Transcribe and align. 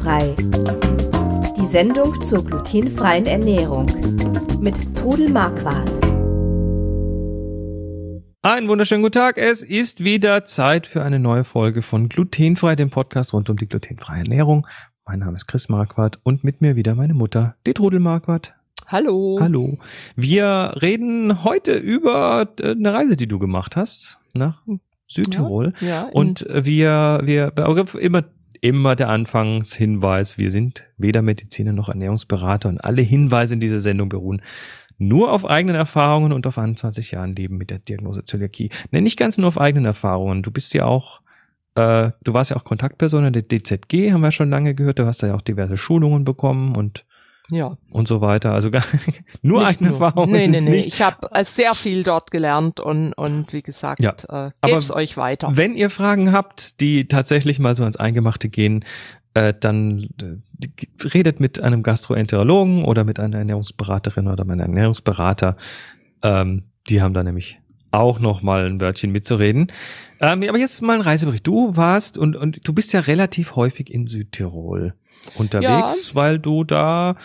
Glutenfrei. 0.00 0.34
Die 1.56 1.66
Sendung 1.66 2.20
zur 2.22 2.44
glutenfreien 2.44 3.26
Ernährung 3.26 3.86
mit 4.60 4.96
Trudel 4.96 5.28
Marquardt. 5.30 5.90
Einen 8.42 8.68
wunderschönen 8.68 9.02
guten 9.02 9.12
Tag. 9.12 9.36
Es 9.36 9.62
ist 9.62 10.02
wieder 10.02 10.46
Zeit 10.46 10.86
für 10.86 11.02
eine 11.02 11.18
neue 11.18 11.44
Folge 11.44 11.82
von 11.82 12.08
Glutenfrei, 12.08 12.76
dem 12.76 12.88
Podcast 12.88 13.34
rund 13.34 13.50
um 13.50 13.58
die 13.58 13.68
glutenfreie 13.68 14.20
Ernährung. 14.20 14.66
Mein 15.04 15.18
Name 15.18 15.36
ist 15.36 15.46
Chris 15.46 15.68
Marquardt 15.68 16.18
und 16.22 16.44
mit 16.44 16.62
mir 16.62 16.76
wieder 16.76 16.94
meine 16.94 17.14
Mutter, 17.14 17.56
die 17.66 17.74
Trudel 17.74 18.00
Marquardt. 18.00 18.54
Hallo. 18.86 19.38
Hallo. 19.40 19.76
Wir 20.16 20.76
reden 20.80 21.44
heute 21.44 21.74
über 21.74 22.48
äh, 22.60 22.70
eine 22.70 22.94
Reise, 22.94 23.16
die 23.16 23.28
du 23.28 23.38
gemacht 23.38 23.76
hast 23.76 24.18
nach 24.32 24.62
Südtirol. 25.06 25.74
Ja, 25.80 25.86
ja, 25.86 26.02
und 26.04 26.46
wir, 26.48 27.20
wir, 27.24 27.52
immer, 28.00 28.24
immer 28.60 28.96
der 28.96 29.08
Anfangshinweis, 29.08 30.38
wir 30.38 30.50
sind 30.50 30.86
weder 30.96 31.22
Mediziner 31.22 31.72
noch 31.72 31.88
Ernährungsberater 31.88 32.68
und 32.68 32.78
alle 32.78 33.02
Hinweise 33.02 33.54
in 33.54 33.60
dieser 33.60 33.80
Sendung 33.80 34.08
beruhen 34.08 34.42
nur 35.00 35.32
auf 35.32 35.48
eigenen 35.48 35.76
Erfahrungen 35.76 36.32
und 36.32 36.46
auf 36.46 36.58
21 36.58 37.12
Jahren 37.12 37.34
Leben 37.34 37.56
mit 37.56 37.70
der 37.70 37.78
Diagnose 37.78 38.22
Zöliakie. 38.22 38.70
Ne, 38.90 39.00
nicht 39.00 39.18
ganz 39.18 39.38
nur 39.38 39.48
auf 39.48 39.58
eigenen 39.58 39.86
Erfahrungen. 39.86 40.42
Du 40.42 40.50
bist 40.50 40.74
ja 40.74 40.84
auch, 40.84 41.22
äh, 41.74 42.10
du 42.22 42.34
warst 42.34 42.50
ja 42.50 42.58
auch 42.58 42.64
Kontaktperson 42.64 43.24
in 43.24 43.32
der 43.32 43.48
DZG, 43.48 44.12
haben 44.12 44.20
wir 44.20 44.30
schon 44.30 44.50
lange 44.50 44.74
gehört. 44.74 44.98
Du 44.98 45.06
hast 45.06 45.22
ja 45.22 45.34
auch 45.34 45.40
diverse 45.40 45.78
Schulungen 45.78 46.24
bekommen 46.24 46.76
und 46.76 47.06
ja. 47.50 47.76
und 47.90 48.08
so 48.08 48.20
weiter. 48.20 48.52
Also 48.52 48.70
gar, 48.70 48.82
nur 49.42 49.60
Nicht 49.60 49.68
eigene 49.68 49.90
nur. 49.90 50.00
Erfahrungen. 50.00 50.32
Nee, 50.32 50.48
nee, 50.48 50.58
nee. 50.60 50.70
nicht. 50.70 50.88
Ich 50.88 51.02
habe 51.02 51.28
äh, 51.32 51.44
sehr 51.44 51.74
viel 51.74 52.02
dort 52.02 52.30
gelernt 52.30 52.80
und, 52.80 53.12
und 53.12 53.52
wie 53.52 53.62
gesagt, 53.62 54.00
Ja. 54.02 54.14
äh, 54.28 54.50
geb's 54.62 54.90
euch 54.90 55.16
weiter. 55.16 55.48
Wenn 55.52 55.76
ihr 55.76 55.90
Fragen 55.90 56.32
habt, 56.32 56.80
die 56.80 57.08
tatsächlich 57.08 57.58
mal 57.58 57.76
so 57.76 57.82
ans 57.82 57.96
Eingemachte 57.96 58.48
gehen, 58.48 58.84
äh, 59.34 59.54
dann 59.58 60.08
äh, 60.20 61.06
redet 61.14 61.40
mit 61.40 61.60
einem 61.60 61.82
Gastroenterologen 61.82 62.84
oder 62.84 63.04
mit 63.04 63.20
einer 63.20 63.38
Ernährungsberaterin 63.38 64.26
oder 64.28 64.42
einem 64.42 64.60
Ernährungsberater. 64.60 65.56
Ähm, 66.22 66.64
die 66.88 67.00
haben 67.02 67.14
da 67.14 67.22
nämlich 67.22 67.58
auch 67.92 68.20
noch 68.20 68.42
mal 68.42 68.66
ein 68.66 68.80
Wörtchen 68.80 69.10
mitzureden. 69.10 69.72
Ähm, 70.20 70.44
aber 70.48 70.58
jetzt 70.58 70.80
mal 70.82 70.94
ein 70.94 71.00
Reisebericht. 71.00 71.46
Du 71.46 71.76
warst 71.76 72.18
und, 72.18 72.36
und 72.36 72.66
du 72.66 72.72
bist 72.72 72.92
ja 72.92 73.00
relativ 73.00 73.56
häufig 73.56 73.92
in 73.92 74.06
Südtirol 74.06 74.94
unterwegs, 75.36 76.14
weil 76.14 76.38
du 76.38 76.64
da 76.64 77.16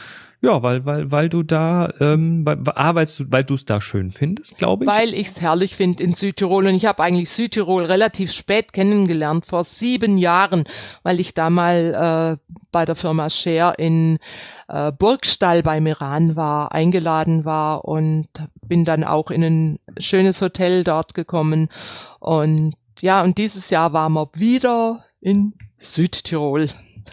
ja, 0.45 0.61
weil, 0.61 0.85
weil, 0.85 1.11
weil 1.11 1.27
du 1.27 1.41
da, 1.41 1.91
ähm, 1.99 2.45
weil, 2.45 2.59
arbeitest 2.75 3.19
du, 3.19 3.23
weil 3.29 3.43
du 3.43 3.55
es 3.55 3.65
da 3.65 3.81
schön 3.81 4.11
findest, 4.11 4.59
glaube 4.59 4.85
ich. 4.85 4.91
Weil 4.91 5.13
ich's 5.15 5.41
herrlich 5.41 5.75
finde 5.75 6.03
in 6.03 6.13
Südtirol 6.13 6.67
und 6.67 6.75
ich 6.75 6.85
habe 6.85 7.01
eigentlich 7.01 7.31
Südtirol 7.31 7.85
relativ 7.85 8.31
spät 8.31 8.71
kennengelernt, 8.71 9.47
vor 9.47 9.63
sieben 9.63 10.19
Jahren, 10.19 10.65
weil 11.01 11.19
ich 11.19 11.33
da 11.33 11.49
mal 11.49 12.37
äh, 12.39 12.53
bei 12.71 12.85
der 12.85 12.93
Firma 12.93 13.31
Share 13.31 13.73
in 13.79 14.19
äh, 14.67 14.91
Burgstall 14.91 15.63
bei 15.63 15.81
Meran 15.81 16.35
war, 16.35 16.71
eingeladen 16.73 17.43
war 17.43 17.85
und 17.85 18.27
bin 18.61 18.85
dann 18.85 19.03
auch 19.03 19.31
in 19.31 19.43
ein 19.43 19.79
schönes 19.97 20.41
Hotel 20.43 20.83
dort 20.83 21.15
gekommen 21.15 21.69
und 22.19 22.75
ja, 23.01 23.23
und 23.23 23.39
dieses 23.39 23.71
Jahr 23.71 23.93
waren 23.93 24.13
wir 24.13 24.29
wieder 24.35 25.05
in 25.21 25.53
Südtirol. 25.79 26.67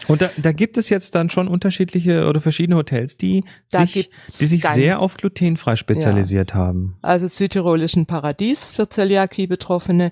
Und 0.07 0.21
da, 0.21 0.31
da 0.37 0.51
gibt 0.51 0.77
es 0.77 0.89
jetzt 0.89 1.15
dann 1.15 1.29
schon 1.29 1.47
unterschiedliche 1.47 2.27
oder 2.27 2.41
verschiedene 2.41 2.77
Hotels, 2.77 3.17
die 3.17 3.43
Da 3.71 3.85
sich, 3.85 4.09
die 4.39 4.45
sich 4.47 4.65
sehr 4.65 4.99
auf 4.99 5.17
glutenfrei 5.17 5.75
spezialisiert 5.75 6.53
haben. 6.53 6.97
also 7.01 7.27
südtirolischen 7.27 8.05
Paradies 8.05 8.71
für 8.71 8.89
Zöliakie-Betroffene. 8.89 10.11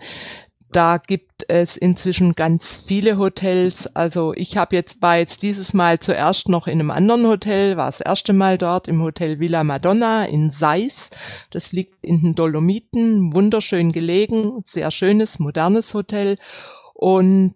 Da 0.71 0.99
gibt 0.99 1.43
es 1.49 1.75
inzwischen 1.75 2.33
ganz 2.33 2.81
viele 2.87 3.17
Hotels. 3.17 3.93
Also 3.93 4.33
ich 4.33 4.55
habe 4.55 4.73
jetzt 4.75 5.01
war 5.01 5.17
jetzt 5.17 5.41
dieses 5.41 5.73
Mal 5.73 5.99
zuerst 5.99 6.47
noch 6.47 6.65
in 6.65 6.79
einem 6.79 6.91
anderen 6.91 7.27
Hotel, 7.27 7.75
war 7.75 7.87
das 7.87 7.99
erste 7.99 8.31
Mal 8.31 8.57
dort 8.57 8.87
im 8.87 9.01
Hotel 9.01 9.41
Villa 9.41 9.65
Madonna 9.65 10.23
in 10.23 10.49
Seis. 10.49 11.09
Das 11.49 11.73
liegt 11.73 12.01
in 12.01 12.21
den 12.21 12.35
Dolomiten, 12.35 13.33
wunderschön 13.33 13.91
gelegen, 13.91 14.61
sehr 14.63 14.91
schönes, 14.91 15.39
modernes 15.39 15.93
Hotel. 15.93 16.37
Und 16.93 17.55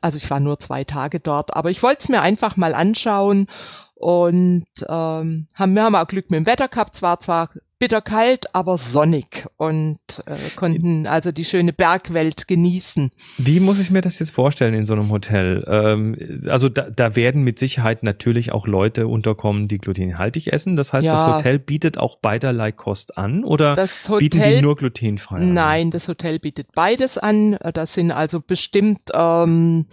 also 0.00 0.16
ich 0.16 0.30
war 0.30 0.40
nur 0.40 0.58
zwei 0.58 0.84
Tage 0.84 1.20
dort, 1.20 1.54
aber 1.54 1.70
ich 1.70 1.82
wollte 1.82 2.00
es 2.00 2.08
mir 2.08 2.20
einfach 2.20 2.56
mal 2.56 2.74
anschauen 2.74 3.48
und 3.98 4.66
ähm, 4.88 5.48
haben 5.54 5.74
wir 5.74 5.82
haben 5.82 5.94
auch 5.94 6.06
Glück 6.06 6.30
mit 6.30 6.38
dem 6.38 6.46
Wetter 6.46 6.68
gehabt. 6.68 6.94
Es 6.94 7.02
war 7.02 7.18
zwar 7.18 7.50
bitterkalt, 7.78 8.54
aber 8.54 8.78
sonnig 8.78 9.46
und 9.58 9.98
äh, 10.24 10.36
konnten 10.54 11.06
also 11.06 11.30
die 11.30 11.44
schöne 11.44 11.72
Bergwelt 11.74 12.48
genießen. 12.48 13.10
Wie 13.36 13.60
muss 13.60 13.78
ich 13.78 13.90
mir 13.90 14.00
das 14.00 14.18
jetzt 14.18 14.30
vorstellen 14.30 14.72
in 14.74 14.86
so 14.86 14.94
einem 14.94 15.10
Hotel? 15.10 15.64
Ähm, 15.68 16.42
also 16.46 16.68
da, 16.70 16.88
da 16.90 17.16
werden 17.16 17.42
mit 17.42 17.58
Sicherheit 17.58 18.02
natürlich 18.02 18.52
auch 18.52 18.66
Leute 18.66 19.08
unterkommen, 19.08 19.68
die 19.68 19.78
glutenhaltig 19.78 20.52
essen. 20.52 20.76
Das 20.76 20.92
heißt, 20.92 21.06
das 21.06 21.20
Ja. 21.20 21.34
Hotel 21.34 21.58
bietet 21.58 21.98
auch 21.98 22.16
beiderlei 22.16 22.72
Kost 22.72 23.18
an 23.18 23.44
oder 23.44 23.76
Das 23.76 24.06
bieten 24.18 24.38
die 24.38 24.44
Hotel 24.44 24.62
nur 24.62 24.76
glutenfrei 24.76 25.36
an? 25.36 25.52
Nein, 25.54 25.90
das 25.90 26.08
Hotel 26.08 26.38
bietet 26.38 26.72
beides 26.74 27.18
an. 27.18 27.58
Das 27.74 27.92
sind 27.92 28.10
also 28.10 28.40
bestimmt, 28.40 29.00
ähm, 29.12 29.86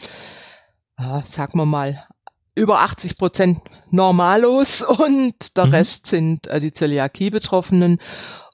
ah, 0.95 1.23
sagen 1.25 1.57
wir 1.57 1.65
mal, 1.65 2.05
über 2.55 2.79
80 2.81 3.17
Prozent 3.17 3.59
Normalos 3.89 4.81
und 4.99 5.57
der 5.57 5.67
Mhm. 5.67 5.71
Rest 5.71 6.07
sind 6.07 6.47
äh, 6.47 6.59
die 6.59 6.73
Zöliakie-Betroffenen. 6.73 7.99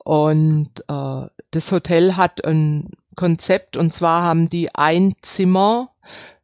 Und 0.03 0.69
äh, 0.87 1.27
das 1.51 1.71
Hotel 1.71 2.15
hat 2.15 2.43
ein 2.43 2.91
Konzept 3.15 3.75
und 3.77 3.91
zwar 3.91 4.23
haben 4.23 4.49
die 4.49 4.73
ein 4.73 5.13
Zimmer, 5.21 5.91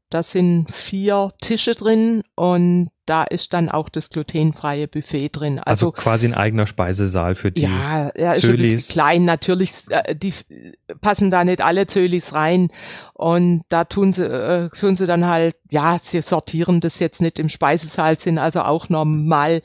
da 0.09 0.23
sind 0.23 0.73
vier 0.73 1.31
Tische 1.41 1.73
drin 1.73 2.23
und 2.35 2.89
da 3.05 3.23
ist 3.23 3.53
dann 3.53 3.69
auch 3.69 3.89
das 3.89 4.09
glutenfreie 4.09 4.87
Buffet 4.87 5.29
drin. 5.29 5.59
Also, 5.59 5.87
Also, 5.87 5.91
quasi 5.91 6.27
ein 6.27 6.33
eigener 6.33 6.65
Speisesaal 6.67 7.35
für 7.35 7.51
die. 7.51 7.63
ja, 7.63 8.09
er 8.09 8.31
ist 8.33 8.43
ein 8.43 8.49
Zölis. 8.49 8.73
bisschen 8.73 8.93
klein. 8.93 9.25
Natürlich, 9.25 9.73
äh, 9.89 10.15
die 10.15 10.33
passen 11.01 11.31
da 11.31 11.43
nicht 11.43 11.61
alle 11.61 11.87
Zölis 11.87 12.33
rein. 12.33 12.69
Und 13.13 13.63
da 13.69 13.85
tun 13.85 14.13
sie, 14.13 14.25
äh, 14.25 14.69
tun 14.69 14.95
sie 14.95 15.07
dann 15.07 15.25
halt, 15.25 15.55
ja, 15.69 15.99
sie 16.01 16.21
sortieren 16.21 16.79
das 16.79 16.99
jetzt 16.99 17.21
nicht 17.21 17.39
im 17.39 17.49
Speisesaal, 17.49 18.19
sind 18.19 18.37
also 18.37 18.61
auch 18.61 18.89
normal 18.89 19.61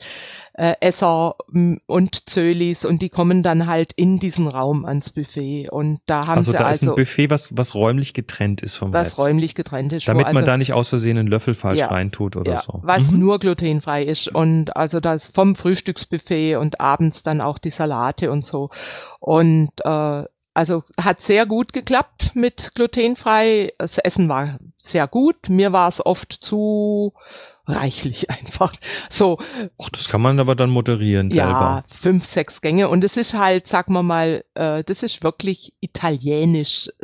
äh, 0.53 0.73
Esser 0.81 1.35
m, 1.53 1.79
und 1.85 2.29
Zölis 2.29 2.85
und 2.85 3.01
die 3.01 3.09
kommen 3.09 3.43
dann 3.43 3.67
halt 3.67 3.93
in 3.93 4.19
diesen 4.19 4.47
Raum 4.47 4.85
ans 4.85 5.09
Buffet. 5.09 5.69
Und 5.69 6.01
da 6.05 6.19
haben 6.27 6.37
also 6.37 6.51
sie 6.51 6.57
da 6.57 6.69
ist 6.69 6.81
also 6.81 6.91
ein 6.91 6.95
Buffet, 6.95 7.29
was, 7.29 7.55
was 7.55 7.73
räumlich 7.73 8.13
getrennt 8.13 8.61
ist 8.61 8.75
vom 8.75 8.91
was 8.93 9.07
Rest. 9.07 9.19
räumlich 9.19 9.55
getrennt 9.55 9.93
ist. 9.93 10.07
Damit 10.07 10.25
man 10.27 10.37
also, 10.37 10.45
da 10.45 10.57
nicht 10.57 10.73
aus 10.73 10.89
Versehen 10.89 11.17
einen 11.17 11.27
Löffel 11.27 11.53
falsch 11.53 11.79
Ja. 11.79 11.87
reintut 11.87 12.35
oder 12.35 12.53
ja, 12.53 12.61
so. 12.61 12.79
was 12.83 13.11
Mhm. 13.11 13.19
nur 13.19 13.39
glutenfrei 13.39 14.03
ist 14.03 14.27
und 14.27 14.75
also 14.75 14.99
das 14.99 15.27
vom 15.27 15.55
Frühstücksbuffet 15.55 16.55
und 16.57 16.79
abends 16.81 17.23
dann 17.23 17.41
auch 17.41 17.57
die 17.57 17.69
Salate 17.71 18.31
und 18.31 18.43
so 18.45 18.69
und 19.19 19.71
äh, 19.83 20.23
also 20.53 20.83
hat 20.99 21.21
sehr 21.21 21.45
gut 21.45 21.71
geklappt 21.71 22.31
mit 22.35 22.73
glutenfrei. 22.75 23.71
Das 23.77 23.97
Essen 23.99 24.27
war 24.27 24.59
sehr 24.77 25.07
gut. 25.07 25.47
Mir 25.47 25.71
war 25.71 25.87
es 25.87 26.05
oft 26.05 26.33
zu 26.33 27.13
reichlich 27.65 28.29
einfach. 28.29 28.73
So, 29.09 29.37
Ach, 29.81 29.89
das 29.89 30.09
kann 30.09 30.21
man 30.21 30.39
aber 30.39 30.55
dann 30.55 30.69
moderieren 30.69 31.29
ja, 31.31 31.43
selber. 31.45 31.83
fünf, 31.99 32.25
sechs 32.25 32.61
Gänge. 32.61 32.89
Und 32.89 33.03
es 33.03 33.17
ist 33.17 33.33
halt, 33.33 33.67
sagen 33.67 33.93
wir 33.93 34.03
mal, 34.03 34.43
äh, 34.55 34.83
das 34.83 35.03
ist 35.03 35.23
wirklich 35.23 35.73
italienisch. 35.79 36.89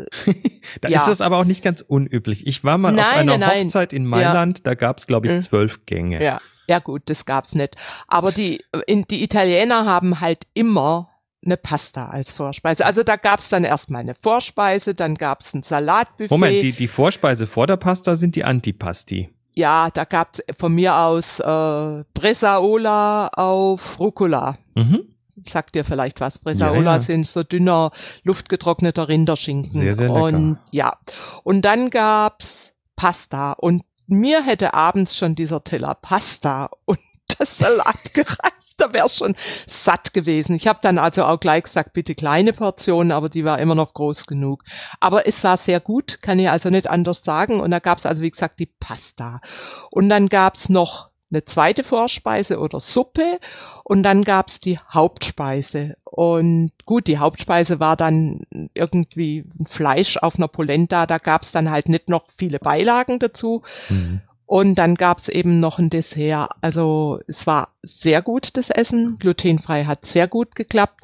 Da 0.81 0.89
Ja. 0.89 0.99
ist 0.99 1.07
das 1.07 1.21
aber 1.21 1.37
auch 1.37 1.45
nicht 1.45 1.63
ganz 1.63 1.81
unüblich. 1.81 2.45
Ich 2.45 2.63
war 2.65 2.77
mal 2.77 2.89
auf 2.89 2.95
Nein, 2.95 3.19
einer 3.29 3.37
nein. 3.37 3.65
Hochzeit 3.67 3.93
in 3.93 4.05
Mailand, 4.05 4.67
da 4.67 4.75
gab 4.75 4.97
es, 4.97 5.07
glaube 5.07 5.27
ich, 5.27 5.33
Mhm. 5.33 5.41
zwölf 5.41 5.85
Gänge. 5.85 6.21
Ja, 6.21 6.41
ja 6.67 6.79
gut, 6.79 7.03
das 7.05 7.25
gab's 7.25 7.55
nicht. 7.55 7.75
Aber 8.07 8.31
die, 8.33 8.63
in, 8.85 9.03
die 9.03 9.23
Italiener 9.23 9.85
haben 9.85 10.19
halt 10.19 10.45
immer 10.53 11.09
eine 11.45 11.55
Pasta 11.55 12.09
als 12.09 12.33
Vorspeise. 12.33 12.85
Also 12.85 13.03
da 13.03 13.15
gab's 13.15 13.47
dann 13.47 13.63
erstmal 13.63 14.01
eine 14.01 14.15
Vorspeise, 14.15 14.93
dann 14.93 15.15
gab's 15.15 15.53
ein 15.53 15.63
Salatbuffet. 15.63 16.29
Moment, 16.31 16.61
die, 16.61 16.73
die 16.73 16.87
Vorspeise 16.89 17.47
vor 17.47 17.65
der 17.65 17.77
Pasta 17.77 18.17
sind 18.17 18.35
die 18.35 18.43
Antipasti. 18.43 19.29
Ja, 19.57 19.89
da 19.89 20.05
gab's 20.05 20.39
von 20.59 20.71
mir 20.71 20.97
aus 20.97 21.39
äh, 21.39 22.03
Bresaola 22.13 23.29
auf 23.29 23.99
Rucola. 23.99 24.55
Mhm. 24.75 25.07
Sagt 25.49 25.73
dir 25.73 25.83
vielleicht 25.83 26.21
was. 26.21 26.37
Bresaola 26.37 26.91
Ja, 26.91 26.95
ja. 26.97 26.99
sind 26.99 27.27
so 27.27 27.41
dünner, 27.41 27.91
luftgetrockneter 28.23 29.07
Rinderschinken. 29.09 29.73
Sehr, 29.73 29.95
sehr 29.95 30.09
lecker. 30.09 30.21
Und 30.21 30.59
ja. 30.69 30.97
Und 31.43 31.63
dann 31.63 31.89
gab's 31.89 32.71
Pasta. 32.95 33.53
Und 33.53 33.83
mir 34.05 34.43
hätte 34.43 34.75
abends 34.75 35.17
schon 35.17 35.33
dieser 35.33 35.63
Teller 35.63 35.95
Pasta 35.95 36.69
und 36.85 36.99
das 37.39 37.57
Salat 37.57 38.13
gereicht. 38.13 38.53
Da 38.79 38.93
wäre 38.93 39.09
schon 39.09 39.35
satt 39.65 40.13
gewesen. 40.13 40.55
Ich 40.55 40.67
habe 40.67 40.79
dann 40.83 40.99
also 40.99 41.25
auch 41.25 41.39
gleich 41.39 41.63
gesagt, 41.63 41.93
bitte 41.93 42.13
kleine 42.13 42.53
Portionen, 42.53 43.11
aber 43.11 43.27
die 43.27 43.43
war 43.43 43.57
immer 43.57 43.73
noch 43.73 43.95
groß 43.95 44.27
genug. 44.27 44.63
Aber 44.99 45.27
es 45.27 45.43
war 45.43 45.57
sehr 45.57 45.79
gut, 45.79 46.19
kann 46.21 46.37
ich 46.37 46.49
also 46.49 46.69
nicht 46.69 46.87
anders 46.87 47.23
sagen. 47.23 47.59
Und 47.59 47.71
da 47.71 47.79
gab's 47.79 48.05
also, 48.05 48.21
wie 48.21 48.29
gesagt, 48.29 48.59
die 48.59 48.67
Pasta. 48.67 49.41
Und 49.89 50.09
dann 50.09 50.29
gab's 50.29 50.69
noch 50.69 51.09
eine 51.29 51.43
zweite 51.45 51.83
Vorspeise 51.83 52.59
oder 52.59 52.79
Suppe 52.79 53.39
und 53.83 54.03
dann 54.03 54.23
gab's 54.23 54.59
die 54.59 54.79
Hauptspeise. 54.79 55.97
Und 56.03 56.71
gut, 56.85 57.07
die 57.07 57.17
Hauptspeise 57.17 57.79
war 57.79 57.97
dann 57.97 58.41
irgendwie 58.73 59.45
Fleisch 59.65 60.17
auf 60.17 60.37
einer 60.37 60.47
Polenta, 60.47 61.05
da 61.05 61.17
gab's 61.17 61.51
dann 61.51 61.69
halt 61.69 61.89
nicht 61.89 62.09
noch 62.09 62.27
viele 62.37 62.59
Beilagen 62.59 63.19
dazu. 63.19 63.63
Mhm. 63.89 64.21
Und 64.47 64.75
dann 64.75 64.95
gab's 64.95 65.27
eben 65.27 65.59
noch 65.59 65.77
ein 65.77 65.89
Dessert. 65.89 66.49
Also 66.61 67.19
es 67.27 67.45
war 67.45 67.73
sehr 67.83 68.21
gut, 68.21 68.55
das 68.55 68.69
Essen. 68.69 69.17
Glutenfrei 69.19 69.83
hat 69.83 70.05
sehr 70.05 70.27
gut 70.27 70.55
geklappt. 70.55 71.01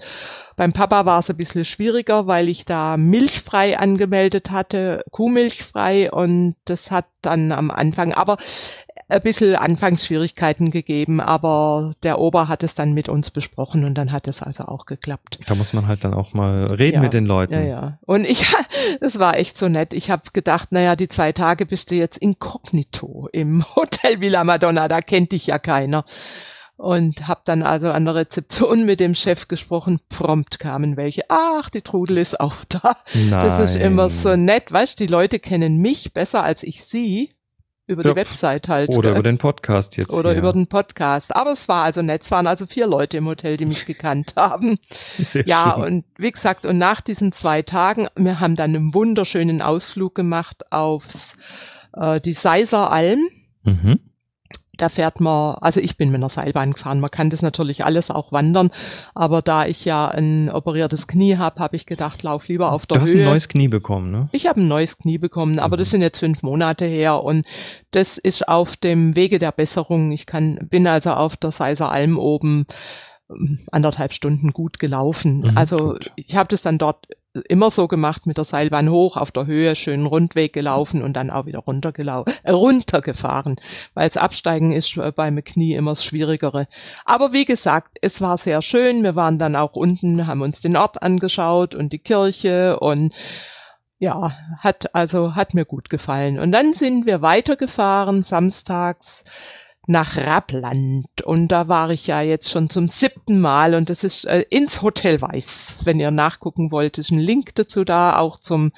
Beim 0.55 0.71
Papa 0.71 1.05
war 1.05 1.19
es 1.19 1.29
ein 1.29 1.35
bisschen 1.35 1.65
schwieriger, 1.65 2.25
weil 2.25 2.47
ich 2.47 2.63
da 2.63 2.95
milchfrei 2.95 3.77
angemeldet 3.77 4.49
hatte, 4.49 5.03
Kuhmilchfrei 5.11 6.09
und 6.09 6.55
das 6.63 6.89
hat 6.89 7.05
dann 7.21 7.51
am 7.51 7.69
Anfang, 7.69 8.13
aber 8.13 8.37
ein 9.07 9.21
bisschen 9.21 9.55
Anfangsschwierigkeiten 9.55 10.71
gegeben, 10.71 11.19
aber 11.19 11.93
der 12.03 12.19
Ober 12.19 12.47
hat 12.47 12.63
es 12.63 12.75
dann 12.75 12.93
mit 12.93 13.09
uns 13.09 13.31
besprochen 13.31 13.83
und 13.85 13.95
dann 13.95 14.11
hat 14.11 14.27
es 14.27 14.41
also 14.41 14.65
auch 14.65 14.85
geklappt. 14.85 15.39
Da 15.45 15.55
muss 15.55 15.73
man 15.73 15.87
halt 15.87 16.03
dann 16.03 16.13
auch 16.13 16.33
mal 16.33 16.65
reden 16.67 16.95
Ja, 16.95 17.01
mit 17.01 17.13
den 17.13 17.25
Leuten. 17.25 17.53
Ja, 17.53 17.61
ja. 17.61 17.97
Und 18.05 18.25
ich, 18.25 18.45
es 19.01 19.19
war 19.19 19.37
echt 19.37 19.57
so 19.57 19.69
nett. 19.69 19.93
Ich 19.93 20.09
habe 20.09 20.23
gedacht, 20.33 20.71
naja, 20.71 20.95
die 20.95 21.09
zwei 21.09 21.31
Tage 21.31 21.65
bist 21.65 21.91
du 21.91 21.95
jetzt 21.95 22.17
inkognito 22.17 23.29
im 23.31 23.65
Hotel 23.75 24.19
Villa 24.21 24.43
Madonna, 24.43 24.87
da 24.87 25.01
kennt 25.01 25.31
dich 25.31 25.47
ja 25.47 25.59
keiner. 25.59 26.05
Und 26.75 27.27
habe 27.27 27.41
dann 27.45 27.61
also 27.61 27.91
an 27.91 28.05
der 28.05 28.15
Rezeption 28.15 28.83
mit 28.83 28.99
dem 28.99 29.13
Chef 29.13 29.47
gesprochen. 29.47 29.99
Prompt 30.09 30.59
kamen 30.59 30.97
welche. 30.97 31.23
Ach, 31.29 31.69
die 31.69 31.81
Trudel 31.83 32.17
ist 32.17 32.39
auch 32.39 32.65
da. 32.67 32.97
Nein. 33.13 33.29
Das 33.29 33.59
ist 33.59 33.75
immer 33.75 34.09
so 34.09 34.35
nett. 34.35 34.71
Weißt 34.71 34.99
du, 34.99 35.05
die 35.05 35.11
Leute 35.11 35.39
kennen 35.39 35.77
mich 35.77 36.13
besser 36.13 36.43
als 36.43 36.63
ich 36.63 36.83
sie. 36.83 37.35
Über 37.85 38.03
Ja, 38.05 38.11
die 38.11 38.15
Website 38.15 38.69
halt. 38.69 38.89
Oder 38.89 39.09
gell? 39.09 39.19
über 39.19 39.23
den 39.23 39.37
Podcast 39.37 39.97
jetzt. 39.97 40.13
Oder 40.13 40.29
hier. 40.31 40.39
über 40.39 40.53
den 40.53 40.67
Podcast. 40.67 41.35
Aber 41.35 41.51
es 41.51 41.67
war 41.67 41.83
also 41.83 42.01
nett. 42.01 42.21
Es 42.23 42.31
waren 42.31 42.47
also 42.47 42.65
vier 42.65 42.87
Leute 42.87 43.17
im 43.17 43.27
Hotel, 43.27 43.57
die 43.57 43.65
mich 43.65 43.85
gekannt 43.85 44.33
haben. 44.37 44.79
Sehr 45.17 45.45
Ja, 45.45 45.73
schön. 45.75 45.83
und 45.83 46.05
wie 46.17 46.31
gesagt, 46.31 46.65
und 46.65 46.77
nach 46.77 47.01
diesen 47.01 47.33
zwei 47.33 47.61
Tagen, 47.61 48.07
wir 48.15 48.39
haben 48.39 48.55
dann 48.55 48.73
einen 48.75 48.93
wunderschönen 48.93 49.61
Ausflug 49.61 50.15
gemacht 50.15 50.71
aufs 50.71 51.35
äh, 51.93 52.21
die 52.21 52.33
Seiser 52.33 52.89
Alm. 52.91 53.27
Mhm. 53.63 53.99
Da 54.77 54.89
fährt 54.89 55.19
man, 55.19 55.55
also 55.61 55.79
ich 55.79 55.97
bin 55.97 56.09
mit 56.09 56.15
einer 56.17 56.29
Seilbahn 56.29 56.73
gefahren. 56.73 56.99
Man 56.99 57.11
kann 57.11 57.29
das 57.29 57.43
natürlich 57.43 57.85
alles 57.85 58.09
auch 58.09 58.31
wandern, 58.31 58.71
aber 59.13 59.43
da 59.43 59.67
ich 59.67 59.85
ja 59.85 60.07
ein 60.07 60.49
operiertes 60.49 61.05
Knie 61.05 61.37
habe, 61.37 61.59
habe 61.61 61.75
ich 61.75 61.85
gedacht, 61.85 62.23
lauf 62.23 62.47
lieber 62.47 62.71
auf 62.71 62.87
der 62.87 62.97
Du 62.97 63.03
hast 63.03 63.13
Höhe. 63.13 63.21
ein 63.21 63.29
neues 63.29 63.47
Knie 63.49 63.67
bekommen, 63.67 64.09
ne? 64.09 64.29
Ich 64.31 64.47
habe 64.47 64.59
ein 64.61 64.67
neues 64.67 64.97
Knie 64.97 65.19
bekommen, 65.19 65.59
aber 65.59 65.75
Mhm. 65.77 65.79
das 65.79 65.91
sind 65.91 66.01
jetzt 66.01 66.17
fünf 66.19 66.41
Monate 66.41 66.85
her 66.85 67.23
und 67.23 67.45
das 67.91 68.17
ist 68.17 68.47
auf 68.47 68.75
dem 68.75 69.15
Wege 69.15 69.37
der 69.37 69.51
Besserung. 69.51 70.11
Ich 70.11 70.25
kann, 70.25 70.57
bin 70.71 70.87
also 70.87 71.11
auf 71.11 71.37
der 71.37 71.51
Seiser 71.51 71.91
Alm 71.91 72.17
oben 72.17 72.65
ähm, 73.29 73.59
anderthalb 73.71 74.11
Stunden 74.13 74.53
gut 74.53 74.79
gelaufen. 74.79 75.41
Mhm, 75.41 75.51
also 75.57 75.89
gut. 75.89 76.11
ich 76.15 76.35
habe 76.35 76.49
das 76.49 76.63
dann 76.63 76.79
dort 76.79 77.05
immer 77.49 77.71
so 77.71 77.87
gemacht 77.87 78.25
mit 78.25 78.37
der 78.37 78.43
Seilbahn 78.43 78.89
hoch 78.89 79.17
auf 79.17 79.31
der 79.31 79.45
Höhe, 79.45 79.75
schönen 79.75 80.05
Rundweg 80.05 80.53
gelaufen 80.53 81.01
und 81.01 81.13
dann 81.13 81.31
auch 81.31 81.45
wieder 81.45 81.59
runtergelaufen, 81.59 82.33
äh, 82.43 82.51
runtergefahren, 82.51 83.59
weil 83.93 84.07
das 84.07 84.17
Absteigen 84.17 84.71
ist 84.71 84.97
äh, 84.97 85.11
beim 85.11 85.43
Knie 85.43 85.73
immer 85.73 85.91
das 85.91 86.05
Schwierigere. 86.05 86.67
Aber 87.05 87.33
wie 87.33 87.45
gesagt, 87.45 87.97
es 88.01 88.21
war 88.21 88.37
sehr 88.37 88.61
schön. 88.61 89.03
Wir 89.03 89.15
waren 89.15 89.39
dann 89.39 89.55
auch 89.55 89.73
unten, 89.73 90.27
haben 90.27 90.41
uns 90.41 90.61
den 90.61 90.77
Ort 90.77 91.01
angeschaut 91.01 91.73
und 91.75 91.91
die 91.91 91.99
Kirche 91.99 92.79
und 92.79 93.13
ja, 93.99 94.37
hat 94.59 94.93
also 94.93 95.33
hat 95.33 95.53
mir 95.53 95.65
gut 95.65 95.89
gefallen. 95.89 96.39
Und 96.39 96.51
dann 96.51 96.73
sind 96.73 97.05
wir 97.05 97.21
weitergefahren 97.21 98.21
samstags 98.21 99.23
nach 99.87 100.15
Rappland 100.17 101.21
und 101.23 101.47
da 101.49 101.67
war 101.67 101.89
ich 101.89 102.07
ja 102.07 102.21
jetzt 102.21 102.49
schon 102.49 102.69
zum 102.69 102.87
siebten 102.87 103.39
Mal 103.39 103.75
und 103.75 103.89
das 103.89 104.03
ist 104.03 104.25
äh, 104.25 104.45
ins 104.49 104.81
Hotel 104.81 105.21
Weiß. 105.21 105.77
Wenn 105.83 105.99
ihr 105.99 106.11
nachgucken 106.11 106.71
wollt, 106.71 106.97
ist 106.97 107.11
ein 107.11 107.19
Link 107.19 107.55
dazu 107.55 107.83
da, 107.83 108.17
auch 108.17 108.39
zum 108.39 108.71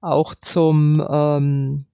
auch 0.00 0.34
zum 0.34 1.04
ähm, 1.10 1.86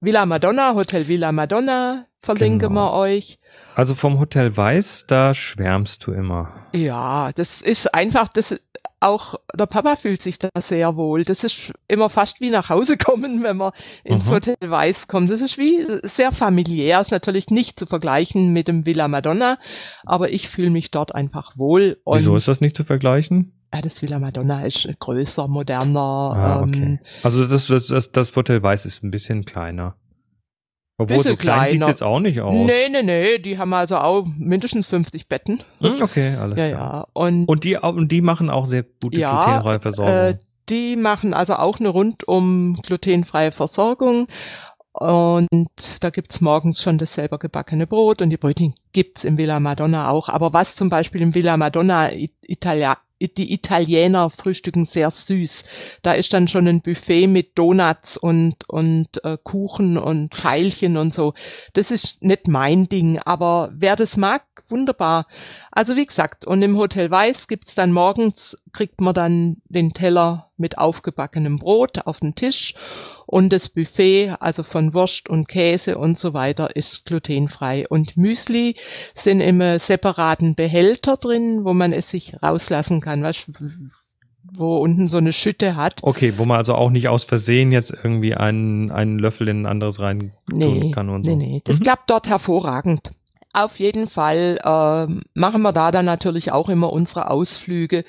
Villa 0.00 0.24
Madonna, 0.26 0.74
Hotel 0.74 1.06
Villa 1.06 1.32
Madonna 1.32 2.06
verlinken 2.22 2.68
Genau. 2.70 2.92
wir 2.92 2.92
euch. 2.94 3.38
Also 3.74 3.94
vom 3.94 4.18
Hotel 4.18 4.56
Weiß, 4.56 5.06
da 5.06 5.32
schwärmst 5.34 6.06
du 6.06 6.12
immer. 6.12 6.50
Ja, 6.72 7.30
das 7.32 7.62
ist 7.62 7.94
einfach, 7.94 8.28
das 8.28 8.58
auch 9.00 9.34
der 9.58 9.66
Papa 9.66 9.96
fühlt 9.96 10.22
sich 10.22 10.38
da 10.38 10.48
sehr 10.60 10.94
wohl. 10.96 11.24
Das 11.24 11.42
ist 11.42 11.72
immer 11.88 12.08
fast 12.10 12.40
wie 12.40 12.50
nach 12.50 12.68
Hause 12.68 12.96
kommen, 12.98 13.42
wenn 13.42 13.56
man 13.56 13.72
ins 14.04 14.26
Mhm. 14.26 14.30
Hotel 14.30 14.56
Weiß 14.60 15.08
kommt. 15.08 15.30
Das 15.30 15.40
ist 15.40 15.56
wie 15.58 15.86
sehr 16.02 16.32
familiär, 16.32 17.00
ist 17.00 17.10
natürlich 17.10 17.48
nicht 17.50 17.78
zu 17.78 17.86
vergleichen 17.86 18.52
mit 18.52 18.68
dem 18.68 18.84
Villa 18.86 19.08
Madonna, 19.08 19.58
aber 20.04 20.30
ich 20.30 20.48
fühle 20.48 20.70
mich 20.70 20.90
dort 20.90 21.14
einfach 21.14 21.56
wohl. 21.56 21.98
Und 22.04 22.18
Wieso 22.18 22.36
ist 22.36 22.48
das 22.48 22.60
nicht 22.60 22.76
zu 22.76 22.84
vergleichen? 22.84 23.52
ja, 23.72 23.80
das 23.82 24.02
Villa 24.02 24.18
Madonna 24.18 24.66
ist 24.66 24.88
größer, 24.98 25.46
moderner. 25.46 26.00
Ah, 26.00 26.60
okay. 26.62 26.82
ähm, 26.82 26.98
Also 27.22 27.46
das, 27.46 27.68
das, 27.68 27.86
das, 27.86 28.10
das 28.10 28.34
Hotel 28.34 28.62
Weiß 28.62 28.84
ist 28.84 29.02
ein 29.04 29.10
bisschen 29.12 29.44
kleiner. 29.44 29.94
Obwohl, 31.00 31.24
so 31.24 31.36
klein 31.36 31.68
sieht's 31.68 31.78
kleiner. 31.78 31.88
jetzt 31.88 32.02
auch 32.02 32.20
nicht 32.20 32.40
aus. 32.40 32.52
nee, 32.54 32.88
nee, 32.90 33.02
nee, 33.02 33.38
die 33.38 33.58
haben 33.58 33.72
also 33.72 33.96
auch 33.96 34.26
mindestens 34.38 34.86
50 34.86 35.28
Betten. 35.28 35.62
Hm, 35.80 36.02
okay, 36.02 36.36
alles 36.36 36.58
ja, 36.60 36.66
klar. 36.66 36.94
ja. 36.94 37.06
Und 37.12 37.46
Und 37.46 37.64
die, 37.64 37.76
und 37.76 38.12
die 38.12 38.20
machen 38.20 38.50
auch 38.50 38.66
sehr 38.66 38.84
gute 39.02 39.20
Ja, 39.20 39.44
glutenfreie 39.44 39.80
Versorgung. 39.80 40.14
Äh, 40.14 40.38
die 40.68 40.96
machen 40.96 41.34
also 41.34 41.54
auch 41.54 41.80
eine 41.80 41.88
rundum 41.88 42.78
glutenfreie 42.84 43.50
Versorgung. 43.52 44.28
Und 44.92 45.58
da 46.00 46.10
gibt's 46.10 46.40
morgens 46.40 46.82
schon 46.82 46.98
das 46.98 47.14
selber 47.14 47.38
gebackene 47.38 47.86
Brot 47.86 48.20
und 48.20 48.30
die 48.30 48.36
Brötchen 48.36 48.74
gibt's 48.92 49.24
im 49.24 49.38
Villa 49.38 49.60
Madonna 49.60 50.10
auch. 50.10 50.28
Aber 50.28 50.52
was 50.52 50.74
zum 50.74 50.90
Beispiel 50.90 51.22
im 51.22 51.34
Villa 51.34 51.56
Madonna 51.56 52.10
Italia, 52.42 52.98
die 53.20 53.52
Italiener 53.52 54.30
frühstücken 54.30 54.86
sehr 54.86 55.10
süß. 55.10 55.64
Da 56.02 56.12
ist 56.12 56.32
dann 56.32 56.48
schon 56.48 56.66
ein 56.66 56.80
Buffet 56.80 57.26
mit 57.26 57.58
Donuts 57.58 58.16
und, 58.16 58.68
und 58.68 59.22
äh, 59.24 59.36
Kuchen 59.42 59.98
und 59.98 60.32
Teilchen 60.32 60.96
und 60.96 61.12
so. 61.12 61.34
Das 61.72 61.90
ist 61.90 62.22
nicht 62.22 62.48
mein 62.48 62.88
Ding, 62.88 63.18
aber 63.18 63.70
wer 63.74 63.96
das 63.96 64.16
mag, 64.16 64.44
wunderbar. 64.70 65.26
Also 65.70 65.96
wie 65.96 66.06
gesagt, 66.06 66.44
und 66.44 66.62
im 66.62 66.76
Hotel 66.76 67.10
Weiß 67.10 67.48
gibt's 67.48 67.74
dann 67.74 67.92
morgens, 67.92 68.56
kriegt 68.72 69.00
man 69.00 69.14
dann 69.14 69.56
den 69.68 69.92
Teller 69.94 70.50
mit 70.56 70.78
aufgebackenem 70.78 71.58
Brot 71.58 71.98
auf 72.06 72.20
den 72.20 72.34
Tisch 72.34 72.74
und 73.26 73.52
das 73.52 73.68
Buffet, 73.68 74.34
also 74.40 74.62
von 74.62 74.92
Wurst 74.94 75.28
und 75.28 75.48
Käse 75.48 75.96
und 75.98 76.18
so 76.18 76.34
weiter, 76.34 76.74
ist 76.76 77.06
glutenfrei. 77.06 77.86
Und 77.88 78.16
Müsli 78.16 78.76
sind 79.14 79.40
im 79.40 79.60
äh, 79.60 79.78
separaten 79.78 80.54
Behälter 80.54 81.16
drin, 81.16 81.64
wo 81.64 81.72
man 81.72 81.92
es 81.92 82.10
sich 82.10 82.34
rauslassen 82.42 83.00
kann, 83.00 83.22
weißt, 83.22 83.48
du, 83.48 83.70
wo 84.52 84.78
unten 84.78 85.06
so 85.06 85.18
eine 85.18 85.32
Schütte 85.32 85.76
hat. 85.76 86.00
okay, 86.02 86.32
wo 86.38 86.44
man 86.44 86.56
also 86.56 86.74
auch 86.74 86.90
nicht 86.90 87.08
aus 87.08 87.22
Versehen 87.24 87.70
jetzt 87.72 87.92
irgendwie 87.92 88.34
einen, 88.34 88.90
einen 88.90 89.18
Löffel 89.20 89.46
in 89.48 89.62
ein 89.62 89.66
anderes 89.66 90.00
rein 90.00 90.32
tun 90.48 90.58
Nee, 90.58 90.90
kann 90.90 91.08
und 91.08 91.24
so. 91.24 91.30
nee, 91.36 91.46
nee. 91.46 91.62
Das 91.64 91.78
Mhm. 91.78 91.84
klappt 91.84 92.10
dort 92.10 92.28
hervorragend. 92.28 93.10
Auf 93.52 93.80
jeden 93.80 94.08
Fall 94.08 94.60
ähm, 94.64 95.22
machen 95.34 95.62
wir 95.62 95.72
da 95.72 95.90
dann 95.90 96.04
natürlich 96.04 96.52
auch 96.52 96.68
immer 96.68 96.92
unsere 96.92 97.30
Ausflüge. 97.30 98.04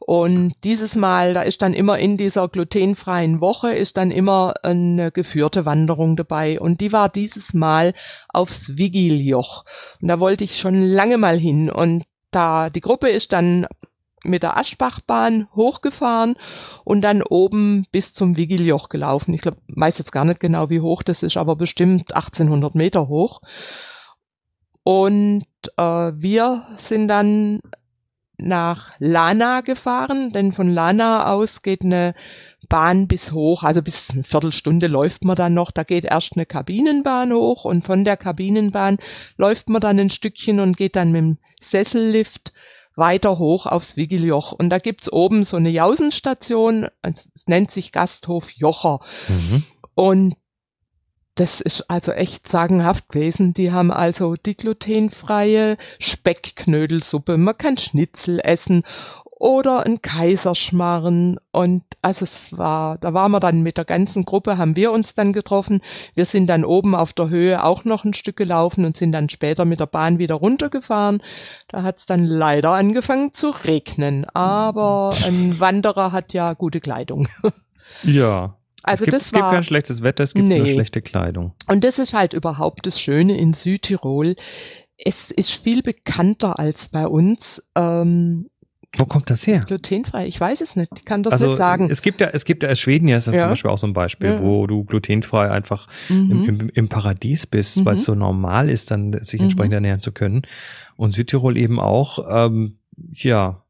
Und 0.00 0.54
dieses 0.64 0.96
Mal, 0.96 1.34
da 1.34 1.42
ist 1.42 1.60
dann 1.60 1.74
immer 1.74 1.98
in 1.98 2.16
dieser 2.16 2.48
glutenfreien 2.48 3.42
Woche, 3.42 3.74
ist 3.74 3.98
dann 3.98 4.10
immer 4.10 4.54
eine 4.62 5.12
geführte 5.12 5.66
Wanderung 5.66 6.16
dabei. 6.16 6.58
Und 6.58 6.80
die 6.80 6.92
war 6.92 7.10
dieses 7.10 7.52
Mal 7.52 7.92
aufs 8.28 8.78
Vigiljoch. 8.78 9.64
Und 10.00 10.08
da 10.08 10.18
wollte 10.18 10.44
ich 10.44 10.58
schon 10.58 10.80
lange 10.80 11.18
mal 11.18 11.38
hin. 11.38 11.70
Und 11.70 12.04
da, 12.30 12.70
die 12.70 12.80
Gruppe 12.80 13.10
ist 13.10 13.34
dann 13.34 13.66
mit 14.24 14.42
der 14.42 14.56
Aschbachbahn 14.56 15.48
hochgefahren 15.54 16.36
und 16.84 17.02
dann 17.02 17.22
oben 17.22 17.86
bis 17.92 18.14
zum 18.14 18.36
Vigiljoch 18.36 18.88
gelaufen. 18.88 19.34
Ich 19.34 19.42
glaube, 19.42 19.58
weiß 19.68 19.98
jetzt 19.98 20.10
gar 20.10 20.24
nicht 20.24 20.40
genau, 20.40 20.70
wie 20.70 20.80
hoch 20.80 21.02
das 21.02 21.22
ist, 21.22 21.36
aber 21.36 21.54
bestimmt 21.54 22.14
1800 22.14 22.74
Meter 22.74 23.08
hoch. 23.08 23.42
Und 24.86 25.46
äh, 25.78 25.82
wir 26.14 26.62
sind 26.78 27.08
dann 27.08 27.58
nach 28.38 28.92
Lana 29.00 29.62
gefahren, 29.62 30.32
denn 30.32 30.52
von 30.52 30.70
Lana 30.70 31.32
aus 31.32 31.62
geht 31.62 31.82
eine 31.82 32.14
Bahn 32.68 33.08
bis 33.08 33.32
hoch, 33.32 33.64
also 33.64 33.82
bis 33.82 34.10
eine 34.12 34.22
Viertelstunde 34.22 34.86
läuft 34.86 35.24
man 35.24 35.34
dann 35.34 35.54
noch. 35.54 35.72
Da 35.72 35.82
geht 35.82 36.04
erst 36.04 36.36
eine 36.36 36.46
Kabinenbahn 36.46 37.32
hoch 37.32 37.64
und 37.64 37.84
von 37.84 38.04
der 38.04 38.16
Kabinenbahn 38.16 38.98
läuft 39.36 39.68
man 39.68 39.80
dann 39.80 39.98
ein 39.98 40.08
Stückchen 40.08 40.60
und 40.60 40.76
geht 40.76 40.94
dann 40.94 41.10
mit 41.10 41.20
dem 41.20 41.38
Sessellift 41.60 42.52
weiter 42.94 43.40
hoch 43.40 43.66
aufs 43.66 43.96
Wiggeljoch. 43.96 44.52
Und 44.52 44.70
da 44.70 44.78
gibt's 44.78 45.12
oben 45.12 45.42
so 45.42 45.56
eine 45.56 45.70
Jausenstation, 45.70 46.86
es 47.02 47.28
nennt 47.48 47.72
sich 47.72 47.90
Gasthof 47.90 48.52
Jocher. 48.52 49.00
Mhm. 49.26 49.64
Und 49.96 50.36
das 51.36 51.60
ist 51.60 51.88
also 51.88 52.12
echt 52.12 52.48
sagenhaft 52.48 53.10
gewesen. 53.10 53.54
Die 53.54 53.70
haben 53.70 53.92
also 53.92 54.34
die 54.34 54.56
glutenfreie 54.56 55.76
Speckknödelsuppe. 55.98 57.36
Man 57.36 57.56
kann 57.56 57.76
Schnitzel 57.76 58.40
essen 58.40 58.82
oder 59.38 59.84
ein 59.84 60.00
Kaiserschmarren. 60.00 61.38
Und 61.52 61.82
also 62.00 62.24
es 62.24 62.56
war, 62.56 62.96
da 62.98 63.12
waren 63.12 63.32
wir 63.32 63.40
dann 63.40 63.62
mit 63.62 63.76
der 63.76 63.84
ganzen 63.84 64.24
Gruppe, 64.24 64.56
haben 64.56 64.76
wir 64.76 64.92
uns 64.92 65.14
dann 65.14 65.34
getroffen. 65.34 65.82
Wir 66.14 66.24
sind 66.24 66.46
dann 66.46 66.64
oben 66.64 66.94
auf 66.94 67.12
der 67.12 67.28
Höhe 67.28 67.62
auch 67.62 67.84
noch 67.84 68.04
ein 68.04 68.14
Stück 68.14 68.36
gelaufen 68.36 68.86
und 68.86 68.96
sind 68.96 69.12
dann 69.12 69.28
später 69.28 69.66
mit 69.66 69.78
der 69.78 69.86
Bahn 69.86 70.18
wieder 70.18 70.36
runtergefahren. 70.36 71.22
Da 71.68 71.82
hat 71.82 71.98
es 71.98 72.06
dann 72.06 72.24
leider 72.24 72.70
angefangen 72.70 73.34
zu 73.34 73.50
regnen. 73.50 74.24
Aber 74.30 75.10
ein 75.26 75.60
Wanderer 75.60 76.12
hat 76.12 76.32
ja 76.32 76.54
gute 76.54 76.80
Kleidung. 76.80 77.28
Ja. 78.02 78.56
Also 78.86 79.02
es 79.02 79.04
gibt, 79.06 79.14
das 79.14 79.22
es 79.26 79.32
gibt 79.32 79.44
war, 79.44 79.52
kein 79.52 79.64
schlechtes 79.64 80.02
Wetter, 80.02 80.24
es 80.24 80.32
gibt 80.32 80.48
nur 80.48 80.58
Nee. 80.58 80.66
schlechte 80.66 81.02
Kleidung. 81.02 81.52
und 81.66 81.84
das 81.84 81.98
ist 81.98 82.14
halt 82.14 82.32
überhaupt 82.32 82.86
das 82.86 83.00
Schöne 83.00 83.36
in 83.38 83.52
Südtirol. 83.52 84.36
Es 84.96 85.30
ist 85.30 85.50
viel 85.50 85.82
bekannter 85.82 86.58
als 86.58 86.88
bei 86.88 87.06
uns. 87.06 87.62
Ähm, 87.74 88.46
Wo 88.96 89.04
kommt 89.04 89.28
das 89.28 89.46
her? 89.46 89.64
glutenfrei, 89.66 90.26
ich 90.26 90.40
weiß 90.40 90.62
es 90.62 90.74
nicht, 90.76 90.90
ich 90.96 91.04
kann 91.04 91.22
das 91.22 91.32
also 91.34 91.48
nicht 91.48 91.58
sagen. 91.58 91.90
es 91.90 92.00
gibt 92.00 92.20
ja, 92.22 92.28
es 92.32 92.46
gibt 92.46 92.62
ja 92.62 92.74
Schweden 92.74 93.08
ja 93.08 93.18
ist 93.18 93.26
das 93.26 93.34
Ja. 93.34 93.40
zum 93.40 93.50
Beispiel 93.50 93.70
auch 93.70 93.76
so 93.76 93.86
ein 93.86 93.92
Beispiel, 93.92 94.30
Ja. 94.30 94.40
wo 94.40 94.66
du 94.66 94.84
glutenfrei 94.84 95.50
einfach 95.50 95.88
Mhm. 96.08 96.30
im, 96.30 96.44
im, 96.60 96.68
im 96.70 96.88
Paradies 96.88 97.46
bist, 97.46 97.84
weil 97.84 97.96
es 97.96 98.02
Mhm. 98.02 98.04
so 98.06 98.14
normal 98.14 98.70
ist, 98.70 98.90
dann 98.90 99.12
sich 99.22 99.40
Mhm. 99.40 99.46
entsprechend 99.46 99.74
ernähren 99.74 100.00
zu 100.00 100.12
können. 100.12 100.42
Und 100.96 101.12
Südtirol 101.12 101.58
eben 101.58 101.78
auch, 101.78 102.20
ähm, 102.30 102.78
ja, 103.12 103.62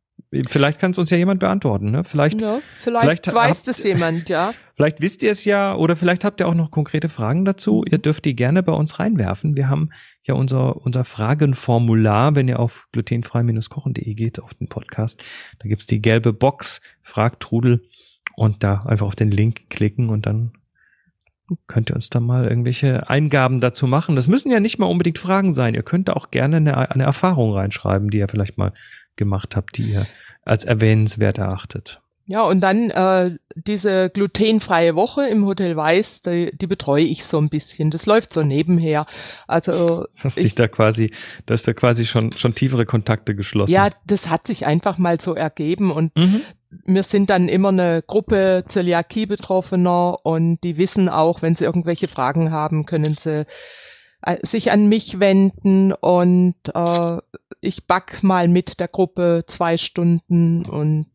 vielleicht 0.48 0.80
kann 0.80 0.90
es 0.90 0.98
uns 0.98 1.10
ja 1.10 1.16
jemand 1.16 1.40
beantworten, 1.40 1.90
ne? 1.90 2.04
Vielleicht, 2.04 2.40
ja, 2.40 2.60
vielleicht, 2.82 3.26
vielleicht 3.26 3.34
weiß 3.34 3.50
habt- 3.58 3.68
das 3.68 3.82
jemand, 3.82 4.28
ja. 4.28 4.52
vielleicht 4.74 5.00
wisst 5.00 5.22
ihr 5.22 5.30
es 5.30 5.44
ja 5.44 5.74
oder 5.74 5.96
vielleicht 5.96 6.24
habt 6.24 6.40
ihr 6.40 6.48
auch 6.48 6.54
noch 6.54 6.70
konkrete 6.70 7.08
Fragen 7.08 7.44
dazu. 7.44 7.84
Ihr 7.88 7.98
dürft 7.98 8.24
die 8.24 8.34
gerne 8.36 8.62
bei 8.62 8.72
uns 8.72 8.98
reinwerfen. 8.98 9.56
Wir 9.56 9.68
haben 9.68 9.90
ja 10.22 10.34
unser, 10.34 10.76
unser 10.76 11.04
Fragenformular, 11.04 12.34
wenn 12.34 12.48
ihr 12.48 12.58
auf 12.58 12.88
glutenfrei-kochen.de 12.92 14.14
geht, 14.14 14.40
auf 14.40 14.54
den 14.54 14.68
Podcast. 14.68 15.22
Da 15.58 15.68
gibt's 15.68 15.86
die 15.86 16.02
gelbe 16.02 16.32
Box, 16.32 16.80
fragt 17.02 17.40
Trudel 17.40 17.82
und 18.36 18.62
da 18.62 18.82
einfach 18.86 19.06
auf 19.06 19.16
den 19.16 19.30
Link 19.30 19.70
klicken 19.70 20.10
und 20.10 20.26
dann 20.26 20.52
könnt 21.68 21.90
ihr 21.90 21.94
uns 21.94 22.10
da 22.10 22.18
mal 22.18 22.46
irgendwelche 22.46 23.08
Eingaben 23.08 23.60
dazu 23.60 23.86
machen. 23.86 24.16
Das 24.16 24.26
müssen 24.26 24.50
ja 24.50 24.58
nicht 24.58 24.78
mal 24.78 24.86
unbedingt 24.86 25.18
Fragen 25.18 25.54
sein. 25.54 25.74
Ihr 25.74 25.84
könnt 25.84 26.08
da 26.08 26.14
auch 26.14 26.32
gerne 26.32 26.56
eine, 26.56 26.90
eine 26.90 27.04
Erfahrung 27.04 27.52
reinschreiben, 27.52 28.10
die 28.10 28.18
ihr 28.18 28.28
vielleicht 28.28 28.58
mal 28.58 28.72
gemacht 29.16 29.56
habt, 29.56 29.76
die 29.78 29.90
ihr 29.92 30.06
als 30.44 30.64
erwähnenswert 30.64 31.38
erachtet. 31.38 32.00
Ja, 32.28 32.42
und 32.42 32.60
dann 32.60 32.90
äh, 32.90 33.36
diese 33.54 34.10
glutenfreie 34.10 34.96
Woche 34.96 35.28
im 35.28 35.46
Hotel 35.46 35.76
Weiß, 35.76 36.22
die, 36.22 36.50
die 36.56 36.66
betreue 36.66 37.04
ich 37.04 37.22
so 37.24 37.38
ein 37.38 37.48
bisschen. 37.48 37.92
Das 37.92 38.04
läuft 38.04 38.32
so 38.32 38.42
nebenher. 38.42 39.06
Also 39.46 40.06
Hast 40.16 40.36
Ich- 40.36 40.42
dich 40.42 40.54
da 40.56 40.66
quasi, 40.66 41.12
da 41.46 41.54
ist 41.54 41.68
da 41.68 41.72
quasi 41.72 42.04
schon, 42.04 42.32
schon 42.32 42.52
tiefere 42.56 42.84
Kontakte 42.84 43.36
geschlossen. 43.36 43.72
ja, 43.72 43.90
das 44.08 44.28
hat 44.28 44.48
sich 44.48 44.66
einfach 44.66 44.98
mal 44.98 45.20
so 45.20 45.34
ergeben 45.34 45.92
und 45.92 46.16
Mhm. 46.16 46.40
wir 46.84 47.04
sind 47.04 47.30
dann 47.30 47.48
immer 47.48 47.68
eine 47.68 48.02
Gruppe 48.04 48.64
Zöliakie-Betroffener 48.68 50.24
und 50.26 50.58
die 50.64 50.76
wissen 50.78 51.08
auch, 51.08 51.42
wenn 51.42 51.54
sie 51.54 51.64
irgendwelche 51.64 52.08
Fragen 52.08 52.50
haben, 52.50 52.86
können 52.86 53.14
sie 53.14 53.46
sich 54.42 54.72
an 54.72 54.86
mich 54.86 55.20
wenden 55.20 55.92
und 55.92 56.54
äh, 56.74 57.18
ich 57.60 57.86
back 57.86 58.22
mal 58.22 58.48
mit 58.48 58.80
der 58.80 58.88
Gruppe 58.88 59.44
zwei 59.46 59.76
Stunden 59.76 60.66
und 60.66 61.06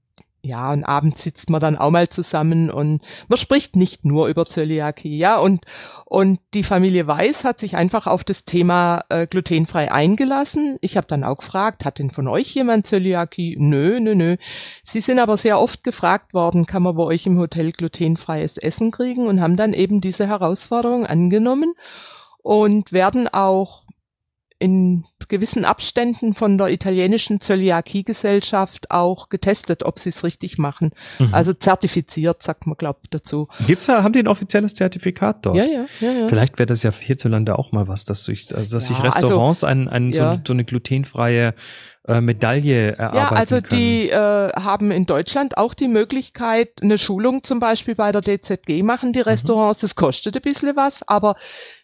ja, 0.44 0.72
und 0.72 0.84
abends 0.84 1.22
sitzt 1.22 1.52
man 1.52 1.62
dann 1.62 1.78
auch 1.78 1.92
mal 1.92 2.10
zusammen 2.10 2.72
und 2.72 3.02
man 3.28 3.38
spricht 3.38 3.76
nicht 3.76 4.06
nur 4.06 4.28
über 4.28 4.46
Zöliakie, 4.46 5.16
ja, 5.16 5.38
und, 5.38 5.64
und 6.06 6.40
die 6.56 6.64
Familie 6.64 7.06
Weiß 7.06 7.44
hat 7.44 7.60
sich 7.60 7.76
einfach 7.76 8.08
auf 8.08 8.24
das 8.24 8.44
Thema 8.44 9.06
äh, 9.10 9.28
glutenfrei 9.28 9.92
eingelassen. 9.92 10.78
Ich 10.82 10.98
habe 10.98 11.06
dann 11.06 11.24
auch 11.24 11.38
gefragt, 11.38 11.86
hat 11.86 12.00
denn 12.00 12.10
von 12.10 12.28
euch 12.28 12.56
jemand 12.56 12.88
Zöliakie? 12.88 13.56
Nö, 13.60 14.00
nö, 14.00 14.16
nö. 14.16 14.38
Sie 14.84 15.02
sind 15.02 15.20
aber 15.20 15.38
sehr 15.38 15.60
oft 15.60 15.84
gefragt 15.84 16.34
worden, 16.34 16.66
kann 16.66 16.82
man 16.82 16.96
bei 16.96 17.04
euch 17.04 17.28
im 17.28 17.38
Hotel 17.38 17.72
glutenfreies 17.72 18.58
Essen 18.58 18.90
kriegen 18.90 19.28
und 19.28 19.42
haben 19.42 19.58
dann 19.58 19.74
eben 19.74 20.02
diese 20.02 20.28
Herausforderung 20.28 21.06
angenommen 21.06 21.76
und 22.44 22.92
werden 22.92 23.28
auch 23.28 23.84
in 24.60 25.06
gewissen 25.28 25.66
Abständen 25.66 26.36
von 26.36 26.56
der 26.60 26.68
italienischen 26.68 27.42
Zöliakie-Gesellschaft 27.42 28.92
auch 28.92 29.30
getestet, 29.30 29.82
ob 29.84 29.98
sie 29.98 30.10
es 30.10 30.24
richtig 30.24 30.60
machen. 30.60 30.92
Mhm. 31.18 31.34
Also 31.34 31.54
zertifiziert, 31.54 32.44
sagt 32.44 32.68
man, 32.68 32.76
glaubt 32.78 33.08
dazu. 33.10 33.48
Gibt's 33.66 33.88
da, 33.88 34.04
haben 34.04 34.14
die 34.14 34.20
ein 34.20 34.28
offizielles 34.28 34.76
Zertifikat 34.76 35.46
dort? 35.48 35.56
Ja, 35.58 35.64
ja, 35.66 35.86
ja, 36.00 36.12
ja. 36.12 36.28
Vielleicht 36.28 36.60
wäre 36.60 36.68
das 36.68 36.84
ja 36.84 36.92
hierzulande 36.92 37.58
auch 37.58 37.72
mal 37.72 37.88
was, 37.88 38.06
dass 38.06 38.26
sich, 38.26 38.56
also 38.56 38.78
dass 38.78 38.88
sich 38.88 38.98
Ja, 39.00 39.04
also- 39.06 39.20
Restaurants 39.20 39.64
ein, 39.64 39.88
ein, 39.88 40.12
Ja. 40.12 40.36
so, 40.36 40.40
so 40.46 40.54
eine 40.54 40.64
glutenfreie 40.64 41.56
äh, 42.08 42.22
Medaille 42.22 42.92
erarbeiten 42.98 43.18
Ja, 43.18 43.30
also 43.30 43.62
können. 43.62 43.80
die 43.82 44.10
äh, 44.10 44.16
haben 44.16 44.92
in 44.92 45.06
Deutschland 45.08 45.58
auch 45.58 45.74
die 45.74 45.88
Möglichkeit, 45.88 46.70
eine 46.82 46.98
Schulung 47.00 47.44
zum 47.44 47.60
Beispiel 47.60 47.96
bei 47.96 48.12
der 48.12 48.22
DZG 48.22 48.84
machen, 48.84 49.12
die 49.14 49.22
Restaurants. 49.22 49.80
Das 49.80 49.96
kostet 49.96 50.36
ein 50.36 50.42
bisschen 50.42 50.76
was, 50.76 51.02
aber 51.08 51.36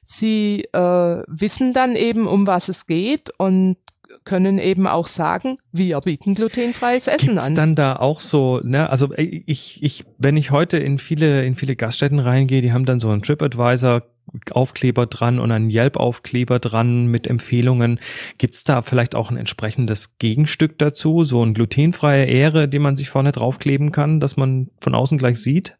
sie 0.08 0.64
äh, 0.72 1.24
wissen 1.28 1.74
dann 1.74 1.96
eben, 1.96 2.28
um 2.28 2.48
was 2.48 2.70
es 2.70 2.88
geht 2.88 3.30
und 3.38 3.78
können 4.24 4.58
eben 4.58 4.88
auch 4.88 5.08
sagen, 5.08 5.58
wir 5.72 6.00
bieten 6.02 6.36
glutenfreies 6.36 7.08
Essen 7.08 7.36
Gibt's 7.36 7.48
an. 7.48 7.56
dann 7.56 7.76
da 7.76 7.96
auch 7.96 8.20
so, 8.20 8.60
ne, 8.64 8.90
also 8.90 9.14
äh, 9.14 9.44
ich, 9.46 9.84
ich, 9.84 10.06
wenn 10.18 10.38
ich 10.38 10.52
heute 10.52 10.78
in 10.78 10.98
viele, 10.98 11.46
in 11.46 11.56
viele 11.56 11.76
Gaststätten 11.76 12.20
reingehe, 12.20 12.62
die 12.62 12.74
haben 12.74 12.86
dann 12.86 13.00
so 13.00 13.10
einen 13.10 13.22
TripAdvisor 13.22 14.04
Aufkleber 14.52 15.06
dran 15.06 15.40
und 15.40 15.52
einen 15.52 15.70
Yelp-Aufkleber 15.70 16.60
dran 16.60 17.08
mit 17.08 17.28
Empfehlungen. 17.28 18.00
Gibt's 18.38 18.66
da 18.66 18.82
vielleicht 18.82 19.16
auch 19.16 19.32
ein 19.32 19.38
entsprechendes 19.38 20.18
Gegenstück 20.18 20.78
dazu, 20.78 21.24
so 21.24 21.44
ein 21.44 21.54
glutenfreie 21.54 22.26
Ehre, 22.26 22.68
die 22.68 22.80
man 22.80 22.98
sich 22.98 23.10
vorne 23.10 23.32
draufkleben 23.32 23.94
kann, 23.94 24.20
dass 24.20 24.36
man 24.36 24.70
von 24.82 24.96
außen 24.96 25.18
gleich 25.18 25.42
sieht, 25.42 25.78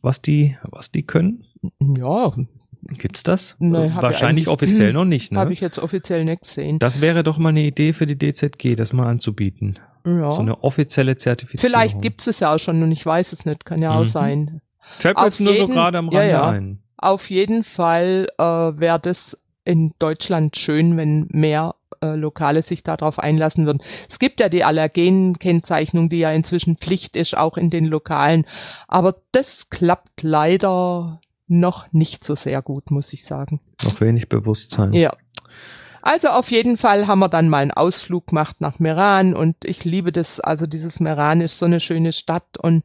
was 0.00 0.22
die, 0.22 0.56
was 0.62 0.90
die 0.90 1.02
können? 1.02 1.44
ja, 1.80 2.32
Gibt's 2.88 3.22
das? 3.22 3.56
Nee, 3.58 3.90
Wahrscheinlich 3.94 4.48
offiziell 4.48 4.92
noch 4.94 5.04
nicht, 5.04 5.32
ne? 5.32 5.38
habe 5.38 5.52
ich 5.52 5.60
jetzt 5.60 5.78
offiziell 5.78 6.24
nicht 6.24 6.42
gesehen. 6.42 6.78
Das 6.78 7.00
wäre 7.00 7.22
doch 7.22 7.38
mal 7.38 7.50
eine 7.50 7.62
Idee 7.62 7.92
für 7.92 8.06
die 8.06 8.16
DZG, 8.18 8.74
das 8.76 8.92
mal 8.92 9.06
anzubieten. 9.06 9.78
ja. 10.06 10.32
So 10.32 10.42
eine 10.42 10.62
offizielle 10.62 11.16
Zertifizierung. 11.16 11.70
Vielleicht 11.70 12.02
gibt's 12.02 12.26
es 12.26 12.40
ja 12.40 12.54
auch 12.54 12.58
schon 12.58 12.82
und 12.82 12.92
ich 12.92 13.04
weiß 13.04 13.32
es 13.32 13.44
nicht, 13.46 13.64
kann 13.64 13.80
ja 13.82 13.94
auch 13.94 14.00
Mhm. 14.00 14.06
sein. 14.06 14.60
Fällt 14.98 15.16
mir 15.16 15.24
jetzt 15.24 15.40
nur 15.40 15.54
so 15.54 15.66
gerade 15.68 15.98
am 15.98 16.10
ja, 16.10 16.18
Rande 16.20 16.30
ja. 16.32 16.48
ein. 16.48 16.78
Auf 16.98 17.30
jeden 17.30 17.64
Fall 17.64 18.28
äh, 18.38 18.42
wäre 18.44 19.00
das 19.00 19.38
in 19.64 19.92
Deutschland 19.98 20.56
schön, 20.58 20.96
wenn 20.98 21.26
mehr 21.30 21.74
äh, 22.02 22.16
Lokale 22.16 22.62
sich 22.62 22.82
darauf 22.82 23.18
einlassen 23.18 23.64
würden. 23.66 23.82
Es 24.10 24.18
gibt 24.18 24.40
ja 24.40 24.48
die 24.50 24.62
Allergenkennzeichnung, 24.64 26.08
die 26.08 26.18
ja 26.18 26.32
inzwischen 26.32 26.76
Pflicht 26.76 27.16
ist, 27.16 27.36
auch 27.36 27.56
in 27.56 27.70
den 27.70 27.86
Lokalen. 27.86 28.46
Aber 28.88 29.16
das 29.32 29.70
klappt 29.70 30.22
leider 30.22 31.20
noch 31.46 31.92
nicht 31.92 32.24
so 32.24 32.34
sehr 32.34 32.62
gut, 32.62 32.90
muss 32.90 33.12
ich 33.12 33.24
sagen. 33.24 33.60
Noch 33.82 34.00
wenig 34.00 34.28
Bewusstsein. 34.28 34.92
Ja. 34.92 35.14
Also 36.02 36.28
auf 36.28 36.50
jeden 36.50 36.76
Fall 36.76 37.06
haben 37.06 37.20
wir 37.20 37.28
dann 37.28 37.48
mal 37.48 37.62
einen 37.62 37.70
Ausflug 37.70 38.26
gemacht 38.26 38.60
nach 38.60 38.78
Meran 38.78 39.34
und 39.34 39.56
ich 39.64 39.84
liebe 39.84 40.12
das, 40.12 40.38
also 40.38 40.66
dieses 40.66 41.00
Meran 41.00 41.40
ist 41.40 41.58
so 41.58 41.64
eine 41.64 41.80
schöne 41.80 42.12
Stadt 42.12 42.58
und 42.58 42.84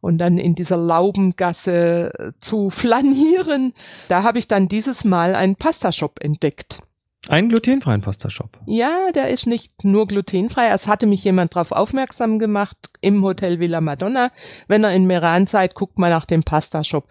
und 0.00 0.18
dann 0.18 0.38
in 0.38 0.54
dieser 0.54 0.76
Laubengasse 0.76 2.12
äh, 2.18 2.32
zu 2.40 2.70
flanieren. 2.70 3.74
Da 4.08 4.22
habe 4.22 4.38
ich 4.38 4.48
dann 4.48 4.68
dieses 4.68 5.04
Mal 5.04 5.34
einen 5.34 5.56
Pastashop 5.56 6.22
entdeckt. 6.22 6.80
Einen 7.28 7.50
glutenfreien 7.50 8.00
Pastashop. 8.00 8.58
Ja, 8.64 9.10
der 9.14 9.28
ist 9.28 9.46
nicht 9.46 9.84
nur 9.84 10.06
glutenfrei. 10.06 10.68
Es 10.68 10.86
hatte 10.86 11.06
mich 11.06 11.24
jemand 11.24 11.54
darauf 11.54 11.72
aufmerksam 11.72 12.38
gemacht 12.38 12.78
im 13.02 13.22
Hotel 13.22 13.60
Villa 13.60 13.82
Madonna. 13.82 14.30
Wenn 14.66 14.82
er 14.82 14.94
in 14.94 15.06
Meran 15.06 15.46
seid, 15.46 15.74
guckt 15.74 15.98
mal 15.98 16.08
nach 16.08 16.24
dem 16.24 16.42
Pastashop. 16.42 17.06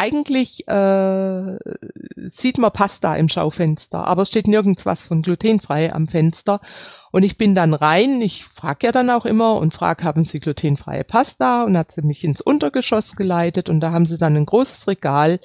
Eigentlich 0.00 0.66
äh, 0.66 1.58
sieht 2.30 2.56
man 2.56 2.72
Pasta 2.72 3.16
im 3.16 3.28
Schaufenster, 3.28 4.06
aber 4.06 4.22
es 4.22 4.28
steht 4.28 4.48
nirgends 4.48 4.86
was 4.86 5.04
von 5.04 5.20
glutenfrei 5.20 5.92
am 5.92 6.08
Fenster. 6.08 6.60
Und 7.12 7.24
ich 7.24 7.36
bin 7.36 7.54
dann 7.54 7.74
rein, 7.74 8.20
ich 8.22 8.44
frage 8.44 8.86
ja 8.86 8.92
dann 8.92 9.10
auch 9.10 9.26
immer 9.26 9.56
und 9.56 9.74
frage, 9.74 10.04
haben 10.04 10.24
Sie 10.24 10.38
glutenfreie 10.38 11.02
Pasta? 11.02 11.64
Und 11.64 11.76
hat 11.76 11.90
sie 11.92 12.02
mich 12.02 12.22
ins 12.22 12.40
Untergeschoss 12.40 13.16
geleitet 13.16 13.68
und 13.68 13.80
da 13.80 13.90
haben 13.90 14.04
sie 14.04 14.16
dann 14.16 14.36
ein 14.36 14.46
großes 14.46 14.86
Regal 14.86 15.40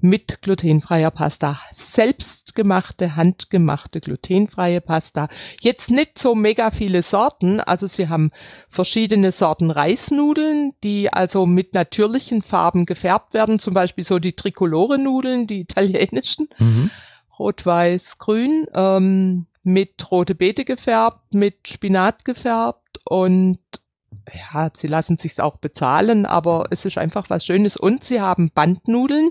mit 0.00 0.42
glutenfreier 0.42 1.10
Pasta. 1.10 1.60
Selbstgemachte, 1.72 3.14
handgemachte 3.16 4.00
glutenfreie 4.00 4.80
Pasta. 4.80 5.28
Jetzt 5.60 5.90
nicht 5.90 6.18
so 6.18 6.34
mega 6.34 6.70
viele 6.70 7.02
Sorten, 7.02 7.60
also 7.60 7.86
sie 7.86 8.08
haben 8.08 8.32
verschiedene 8.68 9.30
Sorten 9.30 9.70
Reisnudeln, 9.70 10.72
die 10.82 11.12
also 11.12 11.46
mit 11.46 11.74
natürlichen 11.74 12.42
Farben 12.42 12.86
gefärbt 12.86 13.34
werden, 13.34 13.58
zum 13.58 13.74
Beispiel 13.74 14.04
so 14.04 14.18
die 14.18 14.32
Tricolore-Nudeln, 14.32 15.46
die 15.46 15.60
italienischen 15.68 16.48
Mhm. 16.58 16.90
rot, 17.38 17.64
weiß, 17.64 18.18
grün, 18.18 18.66
ähm, 18.74 19.46
mit 19.64 20.10
rote 20.10 20.34
Beete 20.34 20.64
gefärbt, 20.64 21.34
mit 21.34 21.68
Spinat 21.68 22.24
gefärbt 22.24 23.00
und 23.04 23.58
ja, 24.32 24.70
sie 24.74 24.86
lassen 24.86 25.18
sich's 25.18 25.40
auch 25.40 25.56
bezahlen, 25.56 26.26
aber 26.26 26.66
es 26.70 26.84
ist 26.84 26.98
einfach 26.98 27.30
was 27.30 27.44
Schönes. 27.44 27.76
Und 27.76 28.04
sie 28.04 28.20
haben 28.20 28.50
Bandnudeln. 28.50 29.30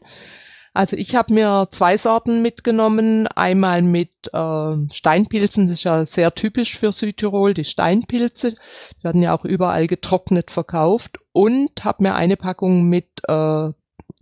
Also 0.74 0.98
ich 0.98 1.16
habe 1.16 1.34
mir 1.34 1.68
zwei 1.72 1.98
Sorten 1.98 2.42
mitgenommen, 2.42 3.28
einmal 3.28 3.84
mit 3.84 4.12
äh, 4.34 4.76
Steinpilzen, 4.92 5.68
das 5.68 5.80
ist 5.80 5.84
ja 5.84 6.04
sehr 6.06 6.34
typisch 6.34 6.78
für 6.80 6.92
Südtirol, 6.92 7.54
die 7.54 7.64
Steinpilze, 7.64 8.52
die 8.52 9.04
werden 9.04 9.22
ja 9.22 9.36
auch 9.36 9.46
überall 9.46 9.86
getrocknet 9.88 10.50
verkauft. 10.50 11.20
Und 11.32 11.84
habe 11.84 12.04
mir 12.04 12.16
eine 12.16 12.38
Packung 12.38 12.90
mit 12.90 13.08
äh, 13.28 13.70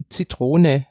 Zitrone, 0.09 0.87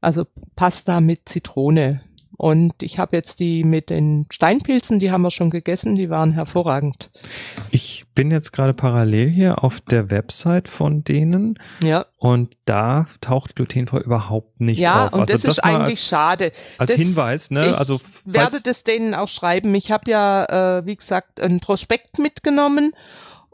also 0.00 0.26
Pasta 0.54 1.00
mit 1.00 1.28
Zitrone 1.28 2.02
Und 2.36 2.82
ich 2.82 2.98
habe 2.98 3.16
jetzt 3.16 3.40
die 3.40 3.62
mit 3.62 3.90
den 3.90 4.26
Steinpilzen, 4.30 4.98
die 4.98 5.10
haben 5.10 5.22
wir 5.22 5.30
schon 5.30 5.50
gegessen, 5.50 5.94
die 5.94 6.10
waren 6.10 6.32
hervorragend. 6.32 7.10
Ich 7.70 8.06
bin 8.14 8.30
jetzt 8.30 8.52
gerade 8.52 8.74
parallel 8.74 9.28
hier 9.28 9.62
auf 9.62 9.80
der 9.80 10.10
Website 10.10 10.68
von 10.68 11.04
denen. 11.04 11.58
Ja. 11.82 12.06
Und 12.18 12.56
da 12.64 13.06
taucht 13.20 13.56
glutenfrei 13.56 14.00
überhaupt 14.00 14.60
nicht 14.60 14.78
ja, 14.78 15.06
auf. 15.06 15.12
und 15.12 15.20
also 15.20 15.32
das, 15.32 15.44
ist 15.44 15.58
eigentlich 15.60 16.00
als, 16.00 16.08
schade. 16.08 16.52
Als 16.78 16.90
Das- 16.90 16.98
Hinweis, 16.98 17.50
ne? 17.50 17.70
Ich 17.70 17.76
also 17.76 18.00
werde 18.24 18.60
das 18.62 18.84
denen 18.84 19.14
auch 19.14 19.28
schreiben. 19.28 19.74
Ich 19.74 19.90
habe 19.90 20.10
ja, 20.10 20.78
äh, 20.78 20.86
wie 20.86 20.96
gesagt, 20.96 21.40
ein 21.40 21.60
Prospekt 21.60 22.18
mitgenommen 22.18 22.92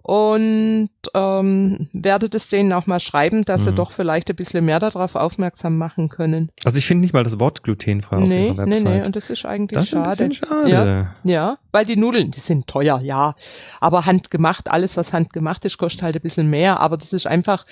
und 0.08 0.88
ähm, 1.12 1.90
werde 1.92 2.30
das 2.30 2.48
denen 2.48 2.72
auch 2.72 2.86
mal 2.86 2.98
schreiben, 2.98 3.44
dass 3.44 3.64
sie 3.64 3.72
Mhm. 3.72 3.76
doch 3.76 3.92
vielleicht 3.92 4.30
ein 4.30 4.36
bisschen 4.36 4.64
mehr 4.64 4.78
darauf 4.80 5.14
aufmerksam 5.16 5.76
machen 5.76 6.08
können. 6.08 6.50
also 6.64 6.78
ich 6.78 6.86
finde 6.86 7.02
nicht 7.02 7.12
mal 7.12 7.24
das 7.24 7.38
Wort 7.38 7.62
glutenfrei 7.62 8.16
auf 8.16 8.24
nee, 8.26 8.46
ihrer 8.46 8.64
nee, 8.64 8.70
Website. 8.76 8.84
nee, 9.00 9.06
und 9.06 9.16
das 9.16 9.28
ist 9.28 9.44
eigentlich 9.44 9.74
das 9.74 9.88
ist 9.88 9.94
ein 9.94 10.04
schade. 10.04 10.28
bisschen 10.28 10.32
schade. 10.32 10.70
Ja. 10.70 11.14
Ja, 11.24 11.58
weil 11.72 11.84
die 11.84 11.96
Nudeln, 11.96 12.30
die 12.30 12.40
sind 12.40 12.66
teuer, 12.66 13.00
ja. 13.02 13.34
Aber 13.80 14.06
handgemacht, 14.06 14.70
alles 14.70 14.96
was 14.96 15.12
handgemacht 15.12 15.66
ist, 15.66 15.76
kostet 15.76 16.00
halt 16.02 16.16
ein 16.16 16.22
bisschen 16.22 16.48
mehr. 16.48 16.80
Aber 16.80 16.96
das 16.96 17.12
ist 17.12 17.26
einfach 17.26 17.66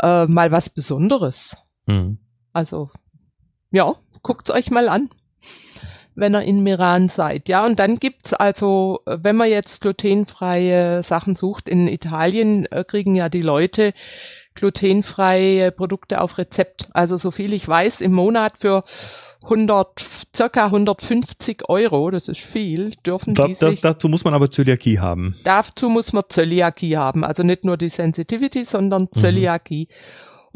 äh, 0.00 0.26
mal 0.26 0.50
was 0.50 0.68
Besonderes. 0.70 1.56
Hm. 1.86 2.18
Also, 2.52 2.90
ja, 3.70 3.94
guckt's 4.22 4.50
euch 4.50 4.72
mal 4.72 4.88
an, 4.88 5.08
wenn 6.16 6.34
ihr 6.34 6.42
in 6.42 6.62
Meran 6.62 7.08
seid. 7.08 7.48
Ja, 7.48 7.64
und 7.64 7.78
dann 7.78 7.98
gibt's 7.98 8.32
also, 8.34 9.00
wenn 9.06 9.36
man 9.36 9.48
jetzt 9.48 9.82
glutenfreie 9.82 11.02
Sachen 11.02 11.36
sucht, 11.36 11.68
in 11.68 11.86
Italien 11.86 12.66
äh, 12.66 12.84
kriegen 12.84 13.14
ja 13.14 13.28
die 13.28 13.42
Leute 13.42 13.92
glutenfreie 14.54 15.70
Produkte 15.70 16.20
auf 16.20 16.38
Rezept. 16.38 16.88
Also 16.92 17.16
so 17.16 17.30
viel 17.30 17.52
ich 17.52 17.68
weiß, 17.68 18.00
im 18.00 18.12
Monat 18.12 18.54
für 18.58 18.84
100, 19.44 20.04
circa 20.34 20.64
150 20.66 21.68
Euro, 21.68 22.10
das 22.10 22.26
ist 22.26 22.40
viel, 22.40 22.92
dürfen 23.04 23.34
Da, 23.34 23.46
die 23.46 23.54
da, 23.54 23.70
sich 23.70 23.80
dazu 23.80 24.08
muss 24.08 24.24
man 24.24 24.34
aber 24.34 24.50
Zöliakie 24.50 24.98
haben. 24.98 25.36
Dazu 25.44 25.88
muss 25.88 26.12
man 26.12 26.24
Zöliakie 26.28 26.96
haben, 26.96 27.22
also 27.22 27.42
nicht 27.42 27.64
nur 27.64 27.76
die 27.76 27.90
Sensitivity, 27.90 28.64
sondern 28.64 29.08
Mhm. 29.14 29.20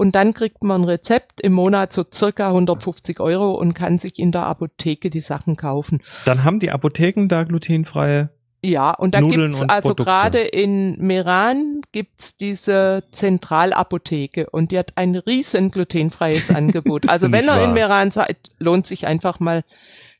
Und 0.01 0.15
dann 0.15 0.33
kriegt 0.33 0.65
man 0.65 0.81
ein 0.81 0.85
Rezept 0.85 1.43
im 1.43 1.53
Monat 1.53 1.93
so 1.93 2.07
circa 2.11 2.49
150 2.49 3.21
Euro 3.21 3.51
und 3.51 3.75
kann 3.75 3.99
sich 3.99 4.19
in 4.19 4.33
der 4.33 4.47
Apotheke 4.47 5.11
die 5.11 5.21
Sachen 5.21 5.57
kaufen. 5.57 6.03
Dann 6.25 6.43
haben 6.43 6.59
die 6.59 6.71
Apotheken 6.71 7.27
da 7.29 7.45
glutenfreie. 7.45 8.31
Ja, 8.63 8.93
und 8.93 9.15
da 9.15 9.21
Nudeln 9.21 9.53
gibt's 9.53 9.69
also 9.69 9.95
gerade 9.95 10.41
in 10.41 10.97
Meran 10.99 11.83
gibt's 11.93 12.35
diese 12.35 13.05
Zentralapotheke 13.13 14.49
und 14.49 14.71
die 14.71 14.79
hat 14.79 14.93
ein 14.97 15.17
riesen 15.17 15.71
glutenfreies 15.71 16.49
Angebot. 16.55 17.11
Also 17.11 17.31
wenn 17.31 17.45
ihr 17.45 17.63
in. 17.63 17.75
Meran 17.75 18.11
seid, 18.11 18.53
lohnt 18.59 18.87
sich 18.87 19.07
einfach 19.07 19.39
mal 19.39 19.65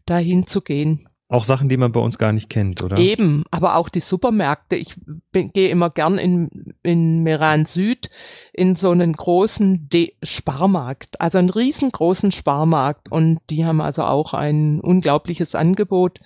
dahin 0.05 0.47
zu 0.47 0.61
gehen. 0.61 1.09
Auch 1.31 1.45
Sachen, 1.45 1.69
die 1.69 1.77
man 1.77 1.93
bei 1.93 2.01
uns 2.01 2.19
gar 2.19 2.33
nicht 2.33 2.51
kennt, 2.51 2.83
oder? 2.83 2.99
Eben, 2.99 3.45
aber 3.53 3.77
auch 3.77 3.89
die 3.89 4.01
Supermärkte. 4.01 4.75
Ich 4.75 4.97
gehe 5.33 5.69
immer 5.69 5.89
gern 5.89 6.19
in, 6.19 6.75
in 6.83 7.23
Meran 7.23 7.67
Süd 7.67 8.11
in 8.53 8.75
so 8.75 8.91
einen 8.91 9.13
großen 9.13 9.89
De 9.89 10.13
Sparmarkt, 10.25 11.21
also 11.21 11.39
einen 11.39 11.51
riesengroßen 11.51 12.33
Sparmarkt. 12.33 13.13
Und 13.13 13.39
die 13.49 13.65
haben 13.65 13.81
also 13.81 14.03
auch 14.03 14.35
ein 14.35 14.81
unglaubliches 14.81 15.55
Angebot 15.55 16.19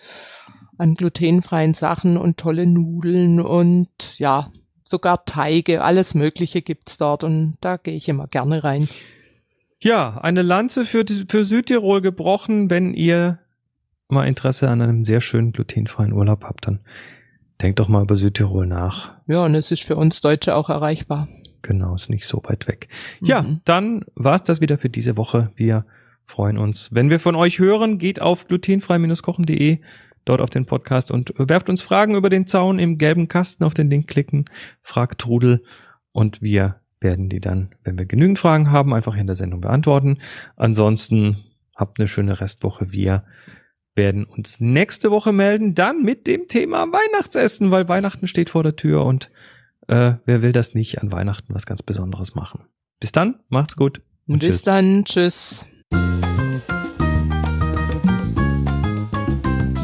an 0.79 0.95
glutenfreien 0.95 1.75
Sachen 1.75 2.17
und 2.17 2.39
tolle 2.39 2.67
Nudeln 2.67 3.43
und 3.43 3.91
ja, 4.17 4.51
sogar 4.85 5.27
Teige, 5.27 5.83
alles 5.85 6.15
Mögliche 6.15 6.63
gibt's 6.63 6.97
dort 6.97 7.25
und 7.25 7.59
da 7.61 7.77
gehe 7.77 7.95
ich 7.95 8.09
immer 8.09 8.27
gerne 8.27 8.65
rein. 8.65 8.89
Ja, 9.81 10.17
eine 10.23 10.41
Lanze 10.41 10.87
für, 10.87 11.05
für 11.29 11.45
Südtirol 11.45 12.01
gebrochen. 12.01 12.71
Wenn 12.71 12.95
ihr 12.95 13.39
mal 14.09 14.27
Interesse 14.27 14.69
an 14.71 14.83
einem 14.83 15.05
sehr 15.05 15.21
schönen 15.21 15.53
glutenfreien 15.53 16.13
Urlaub 16.13 16.45
habt, 16.45 16.67
dann 16.67 16.81
denkt 17.63 17.79
doch 17.79 17.89
mal 17.89 18.03
über 18.03 18.17
Südtirol 18.17 18.67
nach. 18.67 19.13
Ja, 19.27 19.45
und 19.45 19.55
es 19.55 19.71
ist 19.71 19.85
für 19.85 19.97
uns 19.97 20.21
Deutsche 20.21 20.55
auch 20.55 20.69
erreichbar. 20.71 21.29
Genau, 21.63 21.95
ist 21.95 22.11
nicht 22.11 22.27
so 22.27 22.43
weit 22.45 22.69
weg. 22.69 22.89
Ja, 23.21 23.43
Mhm. 23.43 23.61
dann 23.65 24.05
war's 24.15 24.43
das 24.45 24.61
wieder 24.61 24.77
für 24.79 24.91
diese 24.91 25.17
Woche. 25.17 25.51
Wir 25.57 25.87
freuen 26.27 26.59
uns. 26.59 26.93
Wenn 26.95 27.11
wir 27.11 27.21
von 27.21 27.35
euch 27.37 27.59
hören, 27.59 27.99
geht 27.99 28.21
auf 28.21 28.47
glutenfrei-kochen.de, 28.49 29.79
dort 30.25 30.41
auf 30.41 30.51
den 30.51 30.67
Podcast 30.67 31.11
und 31.11 31.33
werft 31.39 31.69
uns 31.69 31.81
Fragen 31.83 32.15
über 32.17 32.29
den 32.31 32.47
Zaun 32.47 32.79
im 32.79 32.99
gelben 32.99 33.29
Kasten 33.29 33.65
auf 33.65 33.75
den 33.75 33.89
Link 33.91 34.09
klicken, 34.09 34.45
fragt 34.83 35.21
Trudel 35.21 35.63
und 36.13 36.43
wir 36.43 36.81
werden 37.01 37.29
die 37.29 37.41
dann, 37.41 37.75
wenn 37.83 37.99
wir 37.99 38.07
genügend 38.07 38.39
Fragen 38.39 38.71
haben, 38.71 38.95
einfach 38.95 39.17
in 39.17 39.27
der 39.27 39.37
Sendung 39.37 39.61
beantworten. 39.61 40.19
Ansonsten 40.57 41.45
habt 41.77 41.99
eine 41.99 42.09
schöne 42.09 42.41
Restwoche. 42.41 42.91
Wir 42.93 43.25
werden 43.95 44.25
uns 44.25 44.61
nächste 44.61 45.11
Woche 45.11 45.33
melden, 45.33 45.75
dann 45.75 46.03
mit 46.03 46.27
dem 46.27 46.49
Thema 46.49 46.87
Weihnachtsessen, 46.87 47.71
weil 47.71 47.89
Weihnachten 47.89 48.27
steht 48.27 48.51
vor 48.51 48.63
der 48.63 48.77
Tür 48.77 49.05
und 49.05 49.31
äh, 49.87 50.15
wer 50.25 50.43
will 50.43 50.53
das 50.53 50.75
nicht 50.75 51.01
an 51.01 51.13
Weihnachten 51.13 51.55
was 51.55 51.67
ganz 51.67 51.83
Besonderes 51.83 52.35
machen? 52.35 52.65
Bis 53.01 53.13
dann, 53.13 53.41
macht's 53.49 53.77
gut. 53.77 54.01
Und 54.27 54.39
Bis 54.41 54.49
tschüss. 54.49 54.63
dann, 54.63 55.05
tschüss. 55.05 55.67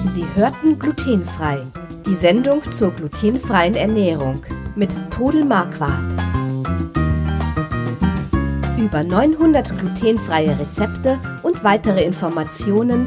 Sie 0.08 0.24
hörten 0.34 0.78
glutenfrei. 0.78 1.60
Die 2.06 2.14
Sendung 2.14 2.62
zur 2.70 2.92
glutenfreien 2.92 3.74
Ernährung 3.74 4.42
mit 4.74 4.90
Todel 5.10 5.44
Marquardt. 5.44 6.02
Über 8.78 9.04
900 9.04 9.78
glutenfreie 9.78 10.58
Rezepte 10.58 11.18
und 11.42 11.62
weitere 11.62 12.02
Informationen 12.02 13.06